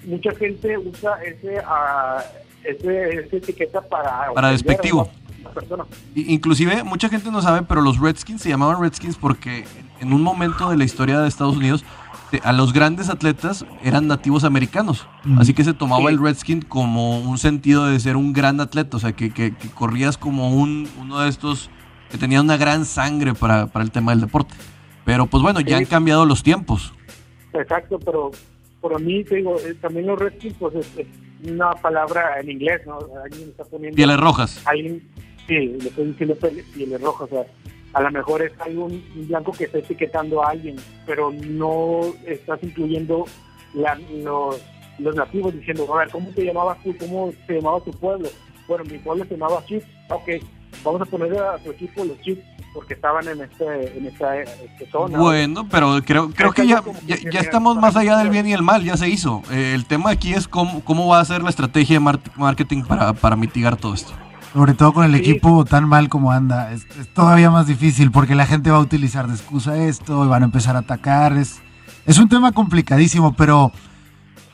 [0.05, 2.23] mucha gente usa ese, ah,
[2.63, 4.31] ese, esa etiqueta para...
[4.33, 5.09] Para a despectivo.
[5.53, 5.85] persona.
[6.15, 9.65] Inclusive, mucha gente no sabe, pero los Redskins se llamaban Redskins porque
[9.99, 11.83] en un momento de la historia de Estados Unidos,
[12.39, 15.07] te- a los grandes atletas eran nativos americanos.
[15.23, 15.39] Mm.
[15.39, 16.15] Así que se tomaba Sí.
[16.15, 19.69] el Redskin como un sentido de ser un gran atleta, o sea, que, que- que
[19.69, 21.69] corrías como un, uno de estos
[22.09, 24.53] que tenía una gran sangre para, para el tema del deporte.
[25.03, 26.93] Pero pues bueno, ya han cambiado los tiempos.
[27.53, 28.31] Exacto, pero
[28.81, 31.07] por mí, te digo, eh, también los Redskins, pues es, es
[31.49, 32.99] una palabra en inglés, ¿no?
[33.23, 33.95] Alguien está poniendo.
[33.95, 34.61] Pieles rojas.
[34.65, 35.03] Alguien,
[35.47, 36.35] sí, le estoy diciendo
[36.73, 37.43] pieles rojas, o sea,
[37.95, 40.75] a lo mejor es algún blanco que está etiquetando a alguien,
[41.07, 43.25] pero no estás incluyendo
[43.73, 44.61] la- los,
[44.99, 46.93] los nativos diciendo, a ver, ¿cómo te llamabas tú?
[46.99, 48.29] ¿Cómo se llamaba tu pueblo?
[48.67, 50.29] Bueno, mi pueblo se llamaba Chiefs, ok,
[50.83, 52.41] vamos a poner a tu equipo los Chiefs,
[52.73, 55.17] porque estaban en, este, en esta este zona.
[55.17, 58.61] Bueno, pero creo, creo que ya, ya, ya estamos más allá del bien y el
[58.63, 59.41] mal, ya se hizo.
[59.51, 62.83] Eh, el tema aquí es cómo, cómo va a ser la estrategia de mar- marketing
[62.83, 64.11] para, para mitigar todo esto.
[64.55, 65.17] Sobre todo con el Sí.
[65.31, 66.71] equipo tan mal como anda.
[66.71, 70.29] Es, es todavía más difícil porque la gente va a utilizar de excusa esto y
[70.29, 71.33] van a empezar a atacar.
[71.33, 71.61] Es,
[72.05, 73.73] es un tema complicadísimo, pero,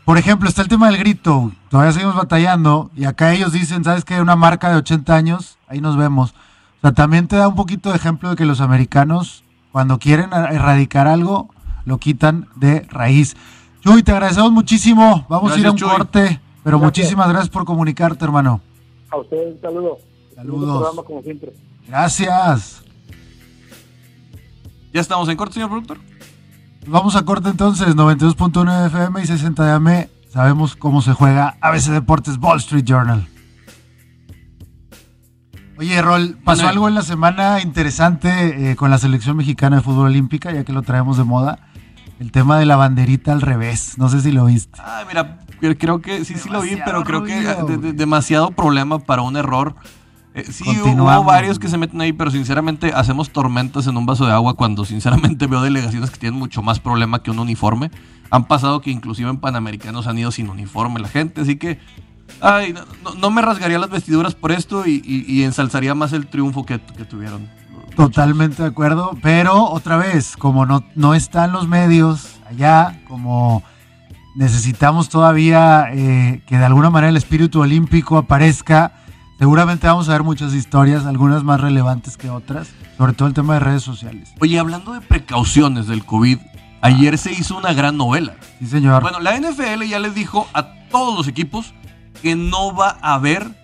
[0.04, 1.52] por ejemplo, está el tema del grito.
[1.70, 4.20] Todavía seguimos batallando y acá ellos dicen, ¿sabes qué?
[4.20, 6.32] Una marca de 80 años, ahí nos vemos.
[6.32, 10.34] O sea, también te da un poquito de ejemplo de que los americanos, cuando quieren
[10.34, 11.54] a- erradicar algo,
[11.86, 13.36] lo quitan de raíz.
[13.82, 15.28] Chuy, te agradecemos muchísimo.
[15.30, 15.98] Vamos a ir a un Gracias, Chuy.
[16.00, 17.04] corte, pero Gracias.
[17.04, 18.62] muchísimas gracias por comunicarte, hermano.
[19.12, 19.98] A ustedes un saludo.
[20.36, 20.64] Saludos.
[20.64, 21.54] Un programa como siempre.
[21.88, 22.84] Gracias.
[24.94, 26.00] ¿Ya estamos en corte, señor productor?
[26.88, 30.08] Vamos a corte entonces, 92.1 FM y 60 de AM.
[30.30, 33.28] Sabemos cómo se juega ABC Deportes Wall Street Journal.
[35.78, 40.08] Oye, Rol, pasó algo en la semana interesante eh, con la selección mexicana de fútbol
[40.08, 41.60] olímpica, ya que lo traemos de moda.
[42.20, 43.98] El tema de la banderita al revés.
[43.98, 44.80] No sé si lo viste.
[44.80, 45.40] Ah, mira,
[45.78, 47.92] creo que sí, sí lo vi, pero creo que ruido, de- de- güey.
[47.94, 49.76] demasiado problema para un error.
[50.34, 54.26] Eh, sí, hubo varios que se meten ahí, pero sinceramente hacemos tormentas en un vaso
[54.26, 57.92] de agua cuando sinceramente veo delegaciones que tienen mucho más problema que un uniforme.
[58.30, 61.80] Han pasado que inclusive en Panamericanos han ido sin uniforme la gente, así que
[62.40, 66.14] ay, no, no- no me rasgaría las vestiduras por esto y, y- y ensalzaría más
[66.14, 67.50] el triunfo que, que tuvieron.
[67.96, 73.64] Totalmente de acuerdo, pero otra vez, como no, no están los medios allá, como
[74.36, 78.94] necesitamos todavía eh, que de alguna manera el espíritu olímpico aparezca,
[79.40, 83.56] seguramente vamos a ver muchas historias, algunas más relevantes que otras, sobre todo el tema
[83.56, 84.34] de redes sociales.
[84.40, 86.40] Oye, hablando de precauciones del COVID,
[86.82, 88.36] ayer se hizo una gran novela.
[88.60, 89.02] Sí, señor.
[89.02, 91.74] Bueno, la NFL ya les dijo a todos los equipos
[92.22, 93.60] que no va a haber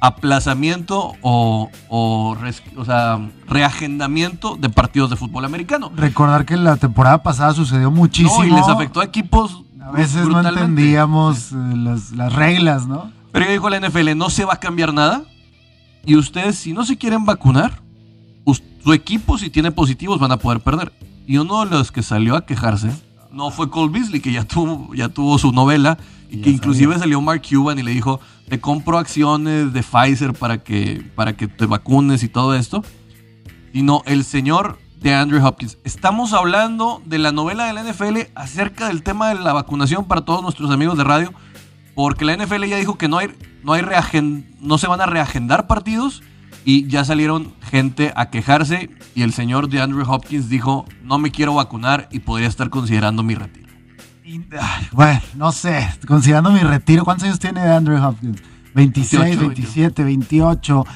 [0.00, 2.36] aplazamiento o, o,
[2.76, 5.90] o sea, reagendamiento de partidos de fútbol americano.
[5.96, 8.44] Recordar que la temporada pasada sucedió muchísimo.
[8.44, 13.12] No, y les afectó a equipos A veces no entendíamos eh, las, las reglas, ¿no?
[13.32, 15.22] Pero dijo la NFL, no se va a cambiar nada.
[16.04, 17.82] Y ustedes, si no se quieren vacunar,
[18.86, 20.92] su equipo, si tiene positivos, van a poder perder.
[21.26, 22.88] Y uno de los que salió a quejarse
[23.32, 25.98] no fue Cole Beasley, que ya tuvo, ya tuvo su novela,
[26.30, 27.00] y que inclusive sabía.
[27.00, 31.48] salió Mark Cuban y le dijo, te compro acciones de Pfizer para que, para que
[31.48, 32.84] te vacunes y todo esto.
[33.72, 35.78] Sino el señor de Andrew Hopkins.
[35.84, 40.22] Estamos hablando de la novela de la NFL acerca del tema de la vacunación para
[40.22, 41.32] todos nuestros amigos de radio.
[41.94, 43.28] Porque la NFL ya dijo que no hay,
[43.62, 43.84] no hay
[44.60, 46.24] no se van a reagendar partidos
[46.64, 51.30] y ya salieron gente a quejarse y el señor de Andrew Hopkins dijo no me
[51.30, 53.68] quiero vacunar y podría estar considerando mi retiro.
[54.24, 58.42] Y, ay, bueno, no sé, considerando mi retiro, ¿cuántos años tiene Andrew Hopkins?
[58.74, 60.86] 26, 28, 27, 28.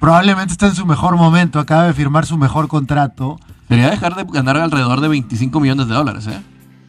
[0.00, 3.38] Probablemente está en su mejor momento, acaba de firmar su mejor contrato.
[3.68, 6.40] Sería dejar de ganar alrededor de 25 millones de dólares, ¿eh?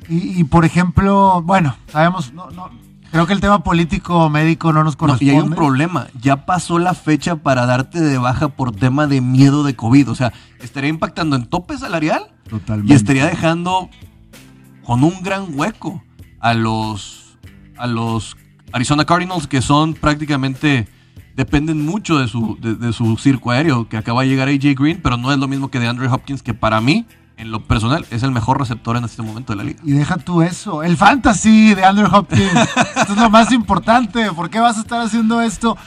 [0.07, 2.69] Y, y, por ejemplo, bueno, sabemos, no, no,
[3.11, 5.25] creo que el tema político médico no nos No, corresponde.
[5.33, 9.21] y hay un problema, ya pasó la fecha para darte de baja por tema de
[9.21, 12.91] miedo de COVID, o sea, estaría impactando en tope salarial Totalmente.
[12.91, 13.89] y estaría dejando
[14.83, 16.01] con un gran hueco
[16.39, 17.37] a los
[17.77, 18.35] a los
[18.73, 20.87] Arizona Cardinals que son prácticamente
[21.35, 24.99] dependen mucho de su de, de su circo aéreo que acaba de llegar AJ Green,
[25.01, 27.05] pero no es lo mismo que de Andrew Hopkins que para mí
[27.37, 29.79] en lo personal es el mejor receptor en este momento de la liga.
[29.85, 32.51] Y deja tú eso, el fantasy de Andrew Hopkins.
[32.97, 34.29] esto es lo más importante.
[34.33, 35.77] ¿Por qué vas a estar haciendo esto?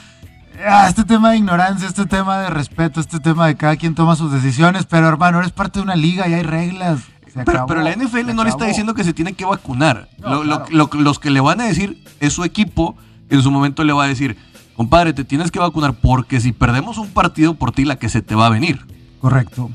[0.67, 4.17] Ah, este tema de ignorancia, este tema de respeto, este tema de cada quien toma
[4.17, 4.87] sus decisiones.
[4.87, 7.01] Pero hermano, eres parte de una liga y hay reglas.
[7.45, 10.09] Pero, pero la NFL no le está diciendo que se tiene que vacunar.
[10.21, 10.89] No, Lo- lo- claro.
[10.95, 12.97] lo- los que le van a decir es su equipo,
[13.29, 14.37] en su momento le va a decir,
[14.83, 18.21] compadre, te tienes que vacunar porque si perdemos un partido por ti, la que se
[18.23, 18.81] te va a venir.
[19.21, 19.71] Correcto.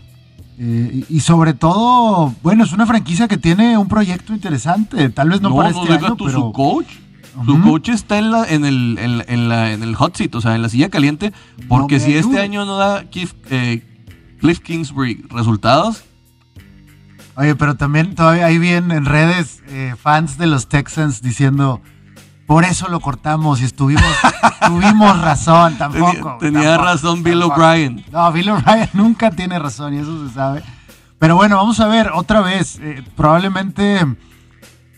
[0.60, 5.10] Eh, y, sobre todo, bueno, es una franquicia que tiene un proyecto interesante.
[5.10, 6.88] Tal vez no, para este deja año, tú, pero su coach.
[7.46, 10.34] Su coach está en, la, en, el, en, la- en la- en el hot seat,
[10.36, 11.32] o sea, en la silla caliente,
[11.68, 13.84] porque si este año no da Cliff, eh,
[14.40, 16.04] Cliff Kingsbury resultados,
[17.36, 21.82] Oye, pero también todavía ahí bien en redes eh, fans de los Texans diciendo,
[22.48, 24.04] por eso lo cortamos y estuvimos,
[24.66, 26.38] tuvimos razón, tampoco.
[26.40, 27.44] tenía, tenía tampoco, razón Bill.
[27.44, 28.06] O'Brien.
[28.12, 30.64] No, Bill O'Brien nunca tiene razón y eso se sabe.
[31.20, 32.80] Pero bueno, vamos a ver otra vez.
[32.82, 34.06] eh, probablemente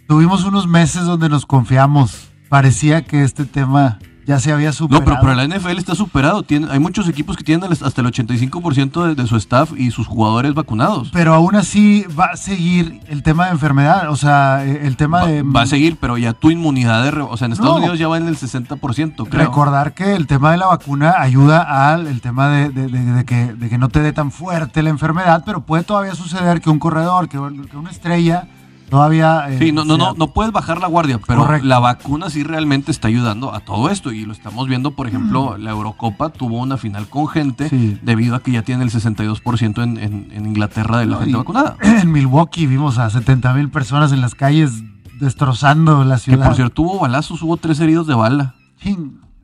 [0.08, 2.30] tuvimos unos meses donde nos confiamos.
[2.50, 5.06] Parecía que este tema ya se había No, superado.
[5.06, 6.44] pero, pero la NFL está superado.
[6.44, 10.06] Tiene, hay muchos equipos que tienen hasta el 85% de, de su staff y sus
[10.08, 11.10] jugadores vacunados.
[11.12, 15.22] Pero aún así va a seguir el tema de enfermedad, o sea, eh, el tema
[15.22, 15.42] Va, de...
[15.42, 17.10] va a seguir, pero ya tu inmunidad de...
[17.22, 17.78] O sea, en Estados No.
[17.80, 19.46] Unidos ya va en el 60%, creo.
[19.46, 23.26] Recordar que el tema de la vacuna ayuda al el tema de, de- de- de
[23.26, 26.70] que, de que no te dé tan fuerte la enfermedad, pero puede todavía suceder que
[26.70, 27.38] un corredor, que,
[27.70, 28.48] que una estrella
[28.90, 29.46] Todavía.
[29.50, 32.92] eh, sí, no, no, no, no puedes bajar la guardia, pero la vacuna sí realmente
[32.92, 34.12] está ayudando a todo esto.
[34.12, 35.62] Y lo estamos viendo, por ejemplo, mm.
[35.62, 37.70] la Eurocopa tuvo una final con gente
[38.02, 41.78] debido a que ya tiene el 62% en, en, en, Inglaterra de la gente vacunada.
[42.00, 44.84] En Milwaukee vimos a 70 mil personas en las calles
[45.20, 46.40] destrozando la ciudad.
[46.40, 48.56] Que por cierto, hubo balazos, hubo tres heridos de bala.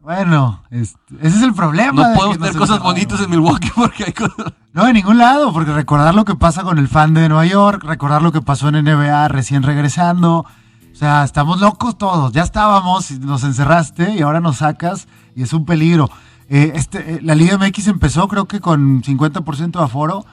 [0.06, 2.10] Bueno, ese es el problema.
[2.10, 4.54] No podemos tener cosas bonitas en Milwaukee porque hay cosas.
[4.72, 7.84] No, en ningún lado, porque recordar lo que pasa con el fan de Nueva York,
[7.84, 10.42] recordar lo que pasó en NBA recién regresando.
[10.42, 12.34] O sea, estamos locos todos.
[12.34, 16.12] Ya estábamos, nos encerraste y ahora nos sacas y es un peligro.
[16.50, 20.24] Eh, este, eh, la Liga MX empezó creo que con 50% de aforo.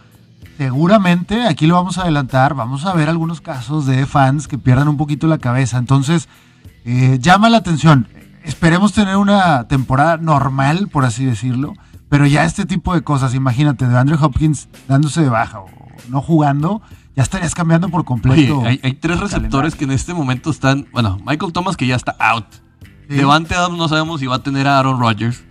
[0.58, 4.88] Seguramente, aquí lo vamos a adelantar, vamos a ver algunos casos de fans que pierdan
[4.88, 5.78] un poquito la cabeza.
[5.78, 6.28] Entonces,
[6.84, 8.06] eh, llama la atención
[8.44, 11.74] esperemos tener una temporada normal, por así decirlo,
[12.08, 15.66] pero ya este tipo de cosas, imagínate, de Andrew Hopkins dándose de baja o
[16.08, 16.82] no jugando,
[17.16, 18.62] ya estarías cambiando por completo.
[18.64, 22.46] hay, tres receptores que en este momento están, bueno, Michael Thomas que ya está out.
[23.08, 25.44] Devante Adams no sabemos si va a tener a Aaron Rodgers.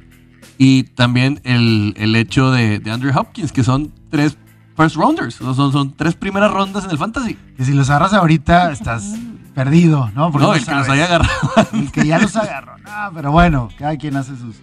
[0.58, 4.38] Y también el, hecho de, Andrew Hopkins, que son tres
[4.76, 7.38] first rounders, son, son tres primeras rondas en el fantasy.
[7.58, 9.16] Que si los agarras ahorita, estás
[9.54, 10.30] perdido, ¿no?
[10.30, 11.32] no, el que los haya agarrado.
[11.74, 12.78] El que ya los agarró.
[12.78, 14.56] No, pero bueno, cada quien hace sus.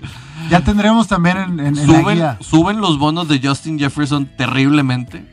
[0.51, 2.39] Ya tendremos también en, suben, la guía.
[2.41, 5.24] Suben los bonos de Justin Jefferson terriblemente.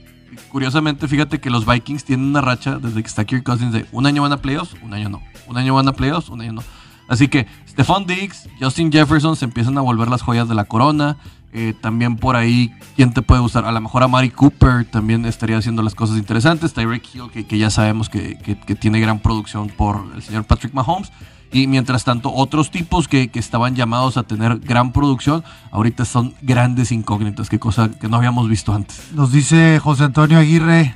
[0.51, 4.05] Curiosamente, fíjate que los Vikings tienen una racha desde que está Kirk Cousins de un
[4.05, 5.21] año van a playoffs, un año no.
[5.47, 6.63] Un año van a playoffs, un año no.
[7.07, 11.17] Así que Stephon Diggs, Justin Jefferson se empiezan a volver las joyas de la corona.
[11.57, 13.63] Eh, también por ahí, ¿quién te puede usar?
[13.63, 16.73] A lo mejor a Mari Cooper también estaría haciendo las cosas interesantes.
[16.73, 18.35] Tyreek Hill, que, ya sabemos que,
[18.77, 21.13] tiene gran producción por el señor Patrick Mahomes.
[21.53, 26.91] Y mientras tanto, otros tipos que, estaban llamados a tener gran producción, ahorita son grandes
[26.91, 29.13] incógnitas, que cosa que no habíamos visto antes.
[29.13, 30.93] Nos dice José Antonio Aguirre,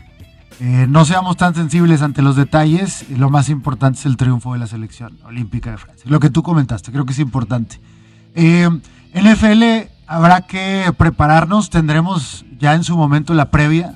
[0.59, 4.59] eh, no seamos tan sensibles ante los detalles, lo más importante es el triunfo de
[4.59, 6.03] la selección olímpica de Francia.
[6.09, 7.79] Lo que tú comentaste, creo que es importante.
[8.35, 8.69] Eh,
[9.13, 13.93] NFL habrá que prepararnos, tendremos ya en su momento la previa,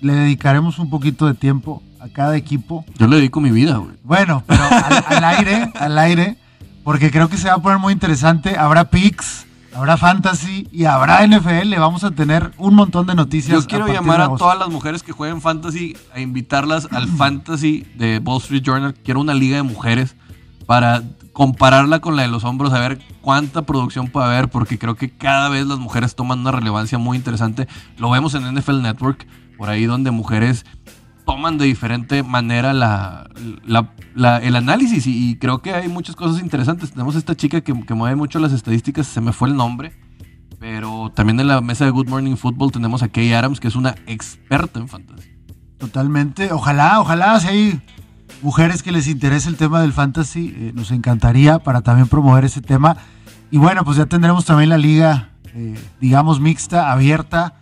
[0.00, 2.84] le dedicaremos un poquito de tiempo a cada equipo.
[2.96, 3.96] Yo le dedico mi vida, güey.
[4.04, 6.36] Bueno, pero al, aire, al aire,
[6.84, 8.56] porque creo que se va a poner muy interesante.
[8.56, 9.44] Habrá picks,
[9.74, 11.74] habrá fantasy y habrá NFL.
[11.78, 13.62] Vamos a tener un montón de noticias.
[13.62, 18.20] Yo quiero llamar a todas las mujeres que jueguen fantasy a invitarlas al fantasy de
[18.24, 18.94] Wall Street Journal.
[18.94, 20.14] Quiero una liga de mujeres
[20.64, 21.02] para
[21.36, 25.10] compararla con la de los hombros, a ver cuánta producción puede haber, porque creo que
[25.10, 27.68] cada vez las mujeres toman una relevancia muy interesante.
[27.98, 29.26] Lo vemos en NFL Network,
[29.58, 30.64] por ahí donde mujeres
[31.26, 36.92] toman de diferente manera el análisis y, creo que hay muchas cosas interesantes.
[36.92, 39.92] Tenemos esta chica que, mueve mucho las estadísticas, se me fue el nombre,
[40.58, 43.76] pero también en la mesa de Good Morning Football tenemos a Kay Adams, que es
[43.76, 45.36] una experta en fantasy.
[45.76, 47.82] Totalmente, ojalá, ojalá, si hay
[48.42, 52.60] mujeres que les interese el tema del fantasy, eh, nos encantaría para también promover ese
[52.60, 52.96] tema.
[53.50, 57.54] Y bueno, pues ya tendremos también la liga, eh, digamos, mixta, abierta.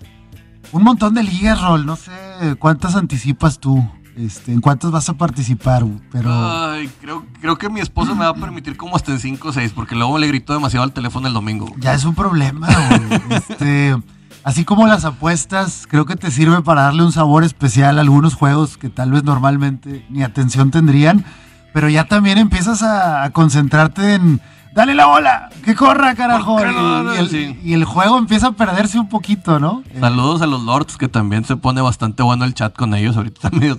[0.72, 1.86] Un montón de ligas, Rol.
[1.86, 2.12] No sé
[2.58, 3.86] cuántas anticipas tú.
[4.16, 5.84] Este, ¿En cuántas vas a participar?
[6.12, 6.30] Pero...
[6.32, 9.52] Ay, creo, creo que mi esposo me va a permitir como hasta en 5 o
[9.52, 11.72] 6, porque luego le gritó demasiado al teléfono el domingo.
[11.78, 13.20] Ya es un problema, güey.
[13.30, 13.96] este,
[14.44, 18.34] Así como las apuestas, creo que te sirve para darle un sabor especial a algunos
[18.34, 21.24] juegos que tal vez normalmente ni atención tendrían,
[21.72, 24.42] pero ya también empiezas a, concentrarte en,
[24.74, 26.58] dale la bola, que corra, carajo.
[26.60, 29.82] Y, el, juego empieza a perderse un poquito, ¿no?
[29.98, 33.16] Saludos a los Lords, que también se pone bastante bueno el chat con ellos.
[33.16, 33.78] Ahorita está medio,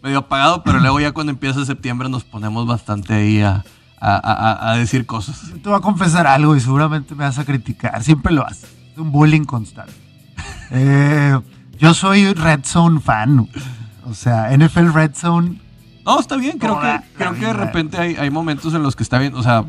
[0.00, 3.64] medio apagado, pero luego ya cuando empieza septiembre nos ponemos bastante ahí a,
[4.00, 5.40] a, decir cosas.
[5.60, 8.00] te voy a confesar algo y seguramente me vas a criticar.
[8.04, 8.70] Siempre lo haces.
[8.92, 10.03] Es un bullying constante.
[10.74, 11.40] Eh,
[11.78, 13.48] yo soy Red Zone fan.
[14.04, 15.60] O sea, NFL Red Zone.
[16.04, 16.58] No, está bien.
[16.58, 19.34] Creo que, creo que de repente hay, hay momentos en los que está bien.
[19.34, 19.64] O sea,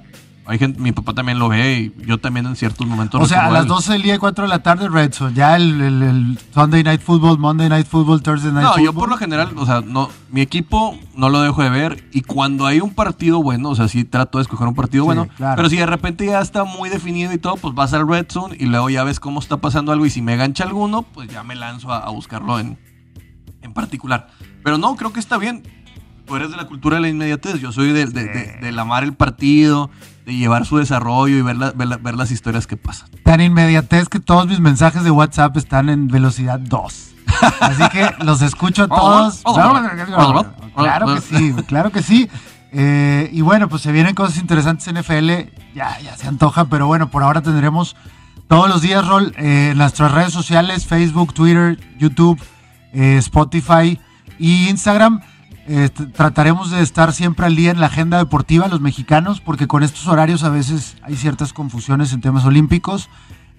[0.47, 3.21] hay gente, mi papá también lo ve y yo también en ciertos momentos.
[3.21, 5.33] O sea, a las 12 del día y 4 de la tarde, Red Zone.
[5.33, 8.83] Ya el, Sunday Night Football, Monday Night Football, Thursday Night Football.
[8.83, 12.07] No, yo por lo general, o sea, no, mi equipo no lo dejo de ver
[12.11, 15.27] y cuando hay un partido bueno, o sea, sí trato de escoger un partido bueno,
[15.37, 18.55] pero si de repente ya está muy definido y todo, pues vas al Red Zone
[18.59, 21.43] y luego ya ves cómo está pasando algo y si me gancha alguno, pues ya
[21.43, 22.77] me lanzo a, buscarlo en,
[23.61, 24.27] en particular.
[24.63, 25.63] Pero no, creo que está bien
[26.25, 29.89] tú eres de la cultura de la inmediatez, yo soy de, del amar el partido,
[30.25, 33.09] de llevar su desarrollo y ver, ver, las historias que pasan.
[33.23, 37.11] Tan inmediatez que todos mis mensajes de WhatsApp están en velocidad 2.
[37.59, 39.43] Así que los escucho a todos.
[40.75, 42.29] claro que sí, claro que sí.
[42.71, 46.87] Eh, y bueno, pues se vienen cosas interesantes en NFL, ya, ya se antoja, pero
[46.87, 47.95] bueno, por ahora tendremos
[48.47, 52.39] todos los días, Rol, eh, en nuestras redes sociales, Facebook, Twitter, YouTube,
[52.93, 53.99] eh, Spotify
[54.37, 55.21] y Instagram
[55.67, 59.81] Eh, trataremos de estar siempre al día en la agenda deportiva, los mexicanos, porque con
[59.81, 63.09] estos horarios a veces hay ciertas confusiones en temas olímpicos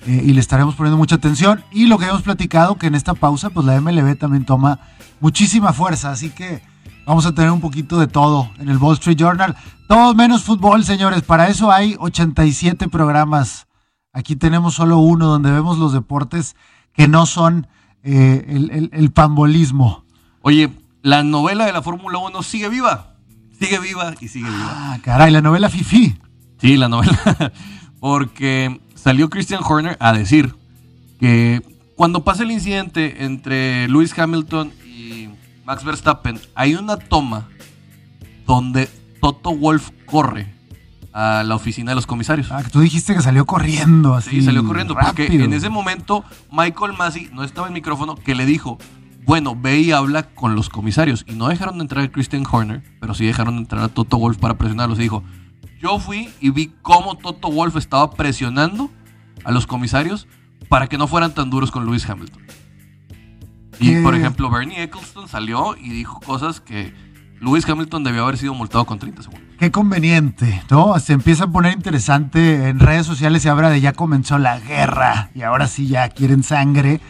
[0.07, 1.65] eh, y le estaremos poniendo mucha atención.
[1.73, 4.79] Y lo que hemos platicado, que en esta pausa, pues la MLB también toma
[5.21, 6.63] muchísima fuerza, así que
[7.07, 9.57] vamos a tener un poquito de todo en el Wall Street Journal.
[9.89, 11.23] Todo menos fútbol, señores.
[11.23, 13.67] Para eso hay 87 programas.
[14.13, 16.55] Aquí tenemos solo uno donde vemos los deportes
[16.93, 17.67] que no son
[18.05, 20.05] eh, el, el- el pambolismo.
[20.43, 20.71] Oye,
[21.07, 23.15] la novela de la Fórmula 1 sigue viva.
[23.61, 24.73] Sigue viva y sigue viva.
[24.73, 26.17] Ah, caray, la novela Fifi.
[26.61, 27.53] Sí, la novela.
[28.01, 30.57] Porque salió Christian Horner a decir
[31.21, 31.63] que
[31.95, 35.29] cuando pasa el incidente entre Lewis Hamilton y
[35.65, 37.47] Max Verstappen, hay una toma
[38.45, 38.91] donde
[39.21, 40.53] Toto Wolf corre
[41.13, 42.51] a la oficina de los comisarios.
[42.51, 44.31] Ah, que tú dijiste que salió corriendo así.
[44.31, 48.45] Sí, salió corriendo porque en ese momento Michael Massey no estaba en micrófono que le
[48.45, 48.77] dijo,
[49.27, 51.24] bueno, ve y habla con los comisarios.
[51.27, 54.18] Y no dejaron de entrar a Christian Horner, pero sí dejaron de entrar a Toto
[54.18, 54.99] Wolf para presionarlos.
[54.99, 55.24] Y dijo,
[55.81, 58.89] yo fui y vi cómo Toto Wolf estaba presionando
[59.45, 60.29] a los comisarios
[60.68, 62.43] para que no fueran tan duros con Lewis Hamilton.
[63.79, 64.03] Y ¿Qué?
[64.03, 66.95] por ejemplo, Bernie Eccleston salió y dijo cosas que
[67.41, 69.47] Lewis Hamilton debió haber sido multado con 30 segundos.
[69.59, 70.99] Qué conveniente, ¿no?
[70.99, 75.31] Se empieza a poner interesante en redes sociales, se habla de ya comenzó la guerra
[75.35, 77.01] y ahora sí ya quieren sangre.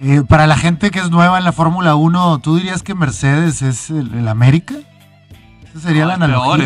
[0.00, 3.62] Eh, para la gente que es nueva en la Fórmula 1, ¿tú dirías que Mercedes
[3.62, 4.74] es el, el América?
[5.70, 6.64] Esa sería la es peor, analogía.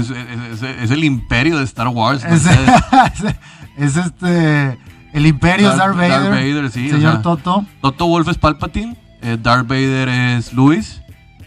[0.52, 2.24] es, es- es el imperio de Star Wars.
[2.24, 2.44] Es,
[3.76, 4.78] es este.
[5.12, 6.10] El Imperio es Darth, Darth- Vader.
[6.22, 7.22] Darth Vader, sí, o Señor sea.
[7.22, 7.64] Toto.
[7.80, 11.02] Toto Wolf es Palpatine, eh, Darth Vader es Luis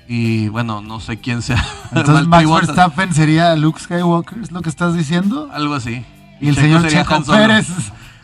[0.08, 1.64] y bueno, no sé quién sea.
[1.94, 5.50] Entonces Max Verstappen sería Luke Skywalker, ¿es lo que estás diciendo?
[5.54, 6.06] Algo así.
[6.42, 7.24] Y el Checo señor Checo.
[7.24, 7.68] Pérez.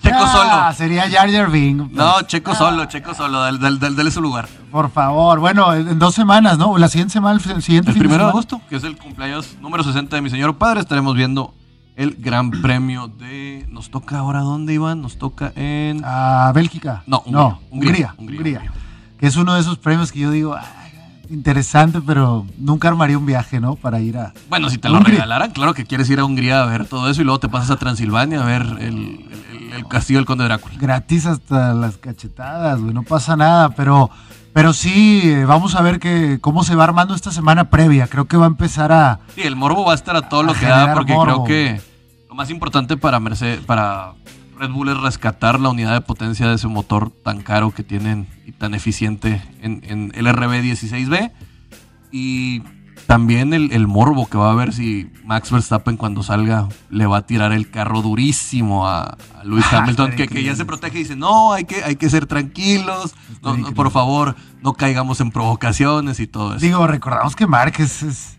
[0.09, 0.77] Checo Ah, solo.
[0.77, 1.91] Sería Jar Jar Binks.
[1.91, 4.47] No, Checo solo, Checo solo, dale, dale- dale- dale su lugar.
[4.71, 5.39] Por favor.
[5.39, 6.77] Bueno, en dos semanas, ¿no?
[6.77, 8.29] La siguiente semana, el siguiente El fin primero de semana.
[8.29, 11.53] agosto, que es el cumpleaños número 60 de mi señor padre, estaremos viendo
[11.95, 13.65] el gran premio de...
[13.69, 15.01] Nos toca ahora, ¿dónde, Iván?
[15.01, 16.01] Nos toca en...
[16.05, 17.03] A Bélgica.
[17.07, 18.59] No, Hungría, no, Hungría, Hungría, Hungría, Hungría.
[18.59, 18.73] Hungría.
[19.19, 20.63] Que es uno de esos premios que yo digo, "Ah,
[21.29, 23.75] interesante, pero nunca armaría un viaje, ¿no?
[23.75, 24.33] Para ir a.
[24.49, 27.21] Bueno, si te lo regalaran, claro que quieres ir a Hungría a ver todo eso
[27.21, 29.25] y luego te pasas a Transilvania a ver el, el-
[29.79, 30.75] el castillo del conde Drácula.
[30.77, 34.09] gratis hasta las cachetadas, güey, no pasa nada, pero,
[34.53, 38.07] pero sí, eh, vamos a ver que, cómo se va armando esta semana previa.
[38.07, 39.19] Creo que va a empezar a.
[39.35, 41.43] Sí, el morbo va a estar a todo lo que da, porque morbo.
[41.45, 41.81] creo que
[42.27, 44.13] lo más importante para Mercedes, para
[44.57, 48.27] Red Bull es rescatar la unidad de potencia de ese motor tan caro que tienen
[48.45, 51.31] y tan eficiente en, en el RB16B.
[52.11, 52.63] Y
[53.09, 57.17] también el, el morbo que va a haber si Max Verstappen cuando salga le va
[57.17, 60.99] a tirar el carro durísimo a, a Lewis Ah, Hamilton, que, que ya se protege
[60.99, 63.75] y dice, no, hay que, hay que ser tranquilos, no, no, increíble.
[63.75, 66.63] por favor, no caigamos en provocaciones y todo eso.
[66.63, 68.03] Digo, recordamos que Mark es.
[68.03, 68.35] es-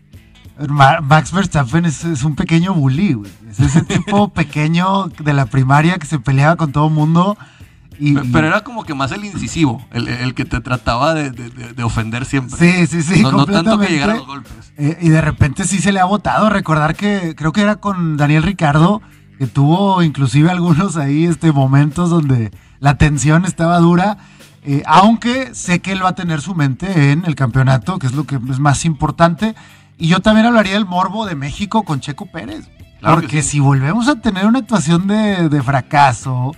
[0.69, 3.31] Ma- Max Verstappen es, es un pequeño bully, güey.
[3.49, 7.35] Es ese tipo pequeño de la primaria que se peleaba con todo el mundo.
[8.03, 11.51] Y, Pero era como que más el incisivo, el, el que te trataba de, de-
[11.51, 12.57] de- de ofender siempre.
[12.57, 13.93] Sí, sí, sí, no, no tanto que completamente.
[13.93, 14.73] llegar a los golpes.
[14.77, 16.49] Eh, y de repente sí se le ha votado.
[16.49, 19.03] Recordar que creo que era con Daniel Ricardo,
[19.37, 24.17] que tuvo inclusive algunos ahí este, momentos donde la tensión estaba dura.
[24.63, 28.13] eh, aunque sé que él va a tener su mente en el campeonato, que es
[28.13, 29.53] lo que es más importante.
[29.99, 32.67] Y yo también hablaría del morbo de México con Checo Pérez.
[32.99, 33.49] Claro porque sí.
[33.49, 36.55] si volvemos a tener una actuación de, de fracaso,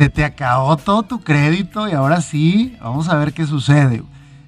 [0.00, 4.02] se te acabó todo tu crédito y ahora sí, vamos a ver qué sucede.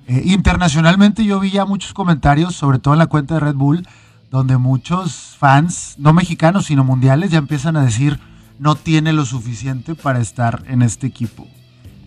[0.07, 3.86] Eh, internacionalmente yo vi ya muchos comentarios, sobre todo en la cuenta de Red Bull,
[4.30, 8.18] donde muchos fans, no mexicanos, sino mundiales, ya empiezan a decir,
[8.59, 11.46] no tiene lo suficiente para estar en este equipo.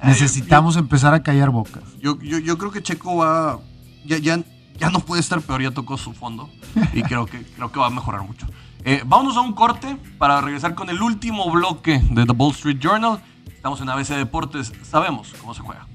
[0.04, 1.84] Necesitamos empezar a callar bocas.
[2.02, 3.60] Yo, yo, yo creo que Checo va.
[4.08, 4.39] Ya, ya,
[4.80, 6.50] ya no puede estar peor, ya tocó su fondo.
[6.93, 8.48] Y creo que, creo que va a mejorar mucho.
[8.84, 12.80] Eh, vámonos a un corte para regresar con el último bloque de The Wall Street
[12.80, 13.20] Journal.
[13.66, 15.88] Estamos en ABC Deportes, sabemos cómo se juega.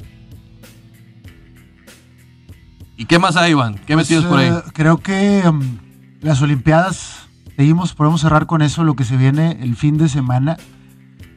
[2.96, 3.76] ¿Y qué más hay, Iván?
[3.86, 4.48] ¿Qué Pues, metidos por ahí?
[4.48, 5.78] eh, creo que mm,
[6.20, 10.56] las Olimpiadas, seguimos, podemos cerrar con eso lo que se viene el fin de semana.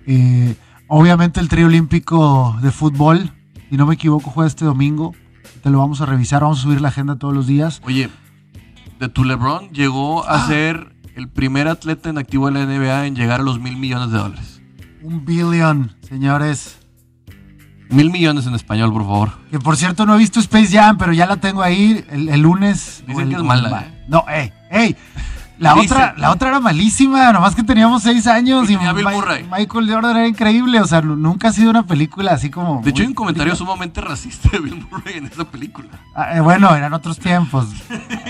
[0.08, 0.56] Eh,
[0.88, 3.30] obviamente el trío olímpico de fútbol,
[3.70, 5.14] si no me equivoco, juega este domingo.
[5.62, 7.80] Te lo vamos a revisar, vamos a subir la agenda todos los días.
[7.86, 8.10] Oye,
[9.00, 10.46] de tu LeBron llegó Ah.
[10.46, 13.78] a ser el primer atleta en activo de la NBA en llegar a los mil
[13.78, 14.53] millones de dólares.
[15.04, 16.78] Un billón, señores.
[17.90, 19.32] Mil millones en español, por favor.
[19.52, 22.42] Que por cierto no he visto Space Jam, pero ya la tengo ahí el, el
[22.42, 23.04] lunes.
[23.06, 24.06] Dicen el- que es mala, ma- ¿eh?
[24.08, 24.96] No, ey, ey.
[25.60, 25.92] La Dicen.
[25.92, 29.12] otra, la otra era malísima, nomás que teníamos seis años Y y, tenía Bill Mi-
[29.14, 29.44] Murray.
[29.50, 32.82] Michael Jordan era increíble, o sea, nu- nunca ha sido una película así como...
[32.84, 35.90] De hecho, hay un comentario sumamente racista de Bill Murray en esa película.
[36.16, 37.68] Ah, eh, bueno, eran otros tiempos.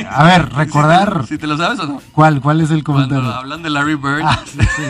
[0.10, 2.02] A ver, recordar Si te lo sabes o no.
[2.12, 3.34] cuál, cuál es el Cuando comentario.
[3.40, 4.22] hablan de Larry Bird.
[4.26, 4.84] Ah, sí, sí.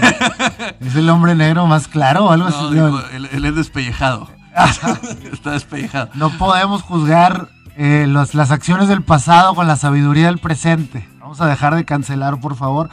[0.82, 2.74] ¿Es el hombre negro más claro o algo no, así?
[2.74, 4.28] digo, No, él, él es despellejado.
[5.32, 6.10] Está despellejado.
[6.16, 11.08] no podemos juzgar eh, los- las acciones del pasado con la sabiduría del presente.
[11.34, 12.92] Vamos a dejar de cancelar, por favor.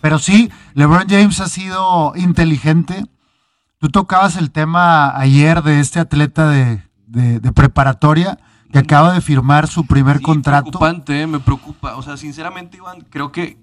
[0.00, 3.04] Pero sí, LeBron James ha sido inteligente.
[3.80, 8.38] Tú tocabas el tema ayer de este atleta de, de- de preparatoria
[8.72, 10.70] que acaba de firmar su primer Sí, contrato.
[10.70, 11.96] preocupante, eh, me preocupa.
[11.96, 13.58] O sea, sinceramente, Iván, creo que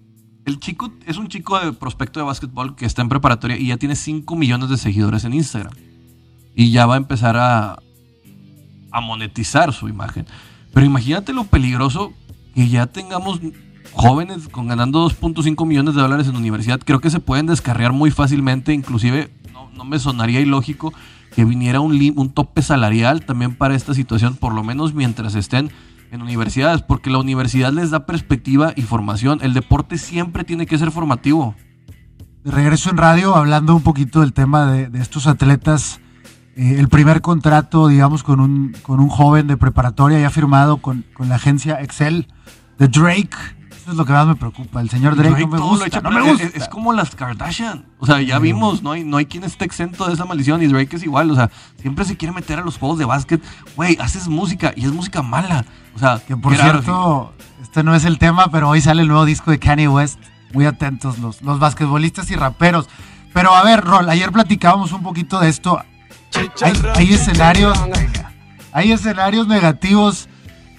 [0.46, 3.78] el chico es un chico de prospecto de básquetbol que está en preparatoria y ya
[3.78, 5.74] tiene 5 millones de seguidores en Instagram.
[6.54, 7.80] Y ya va a empezar a,
[8.92, 10.28] a monetizar su imagen.
[10.72, 12.14] Pero imagínate lo peligroso
[12.54, 13.40] que ya tengamos
[14.00, 16.80] jóvenes con ganando 2.5 millones de dólares en universidad.
[16.84, 18.74] Creo que se pueden descarriar muy fácilmente.
[18.74, 19.32] Inclusive
[19.76, 20.94] no, me sonaría ilógico
[21.36, 25.72] que viniera un, un tope salarial también para esta situación, por lo menos mientras estén
[26.12, 29.40] en universidades, porque la universidad les da perspectiva y formación.
[29.42, 31.56] El deporte siempre tiene que ser formativo.
[32.44, 36.00] De regreso en radio, hablando un poquito del tema de, de estos atletas.
[36.56, 41.06] eh, el primer contrato, digamos, con un, con un joven de preparatoria ya firmado con,
[41.14, 42.28] con la agencia Excel
[42.80, 43.59] de Drake.
[43.90, 44.82] Eso es lo que más me preocupa.
[44.82, 45.88] El señor Drake, no me gusta.
[45.88, 46.44] echa no me gusta.
[46.44, 47.88] Es, es como las Kardashian.
[47.98, 50.62] O sea, ya vimos, no hay, no hay quien esté exento de esa maldición.
[50.62, 51.32] Y Drake es igual.
[51.32, 51.50] O sea,
[51.82, 53.42] siempre se quiere meter a los juegos de básquet.
[53.76, 55.66] Güey, haces música y es música mala.
[55.96, 57.34] O sea, Que por cierto,
[57.64, 60.20] este no es el tema, pero hoy sale el nuevo disco de Kanye West.
[60.54, 62.88] Muy atentos los, los basquetbolistas y raperos.
[63.34, 65.82] Pero a ver, Rol, ayer platicábamos un poquito de esto.
[66.62, 67.76] Hay, hay escenarios,
[68.72, 70.30] hay escenarios negativos,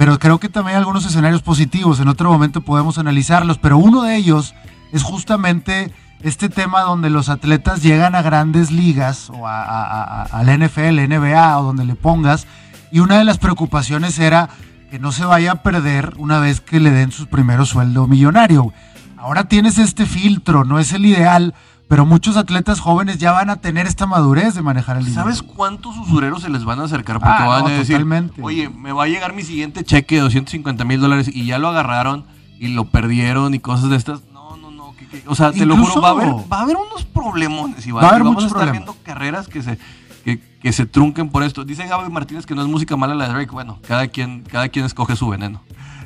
[0.01, 2.01] pero creo que también hay algunos escenarios positivos.
[2.01, 4.55] En otro momento podemos analizarlos, pero uno de ellos
[4.93, 5.93] es justamente
[6.23, 10.55] este tema donde los atletas llegan a grandes ligas o a, a- a- a la
[10.57, 12.47] NFL, NBA o donde le pongas,
[12.91, 14.49] y una de las preocupaciones era
[14.91, 18.73] que no se vaya a perder una vez que le den su primer sueldo millonario.
[19.19, 21.53] Ahora tienes este filtro, no es el ideal,
[21.91, 25.23] pero muchos atletas jóvenes ya van a tener esta madurez de manejar el dinero.
[25.23, 27.19] ¿Sabes cuántos usureros se les van a acercar?
[27.19, 28.41] Porque Ah, van no, a decir, totalmente.
[28.41, 31.67] oye, me va a llegar mi siguiente cheque de 250 mil dólares y ya lo
[31.69, 32.25] agarraron
[32.61, 34.23] y lo perdieron y cosas de estas.
[34.33, 34.93] No, no, no.
[34.97, 37.85] que- que- o sea, te lo juro, va a haber, va a haber unos problemones,
[37.87, 38.05] Iván.
[38.05, 38.95] Va a haber y vamos muchos a estar problemas.
[38.95, 39.77] viendo carreras que se,
[40.25, 41.65] que, que se trunquen por esto.
[41.65, 43.51] Dice Gaby Martínez que no es música mala la de Drake.
[43.51, 45.61] Bueno, cada quien, cada quien escoge su veneno.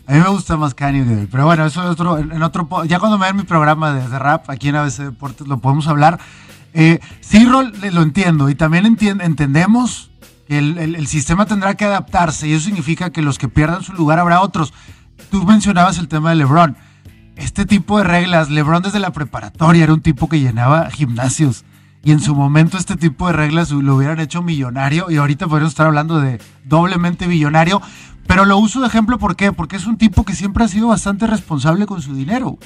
[0.07, 2.99] A mí me gusta más Kanye que pero bueno, eso es otro, en otro, ya
[2.99, 6.21] cuando me den mi programa de, rap aquí en ABC Deportes lo podemos hablar.
[6.75, 10.11] Eh, sí, le- lo entiendo y también entendemos
[10.47, 13.93] que el, el- sistema tendrá que adaptarse y eso significa que los que pierdan su
[13.95, 14.75] lugar habrá otros.
[15.31, 16.77] Tú mencionabas el tema de LeBron.
[17.37, 21.65] Este tipo de reglas, LeBron desde la preparatoria era un tipo que llenaba gimnasios.
[22.05, 25.73] Y en su momento este tipo de reglas lo hubieran hecho millonario y ahorita podríamos
[25.73, 27.81] estar hablando de doblemente billonario.
[28.35, 29.53] Pero lo uso de ejemplo, ¿por qué?
[29.53, 32.59] Porque es un tipo que siempre ha sido bastante responsable con su dinero.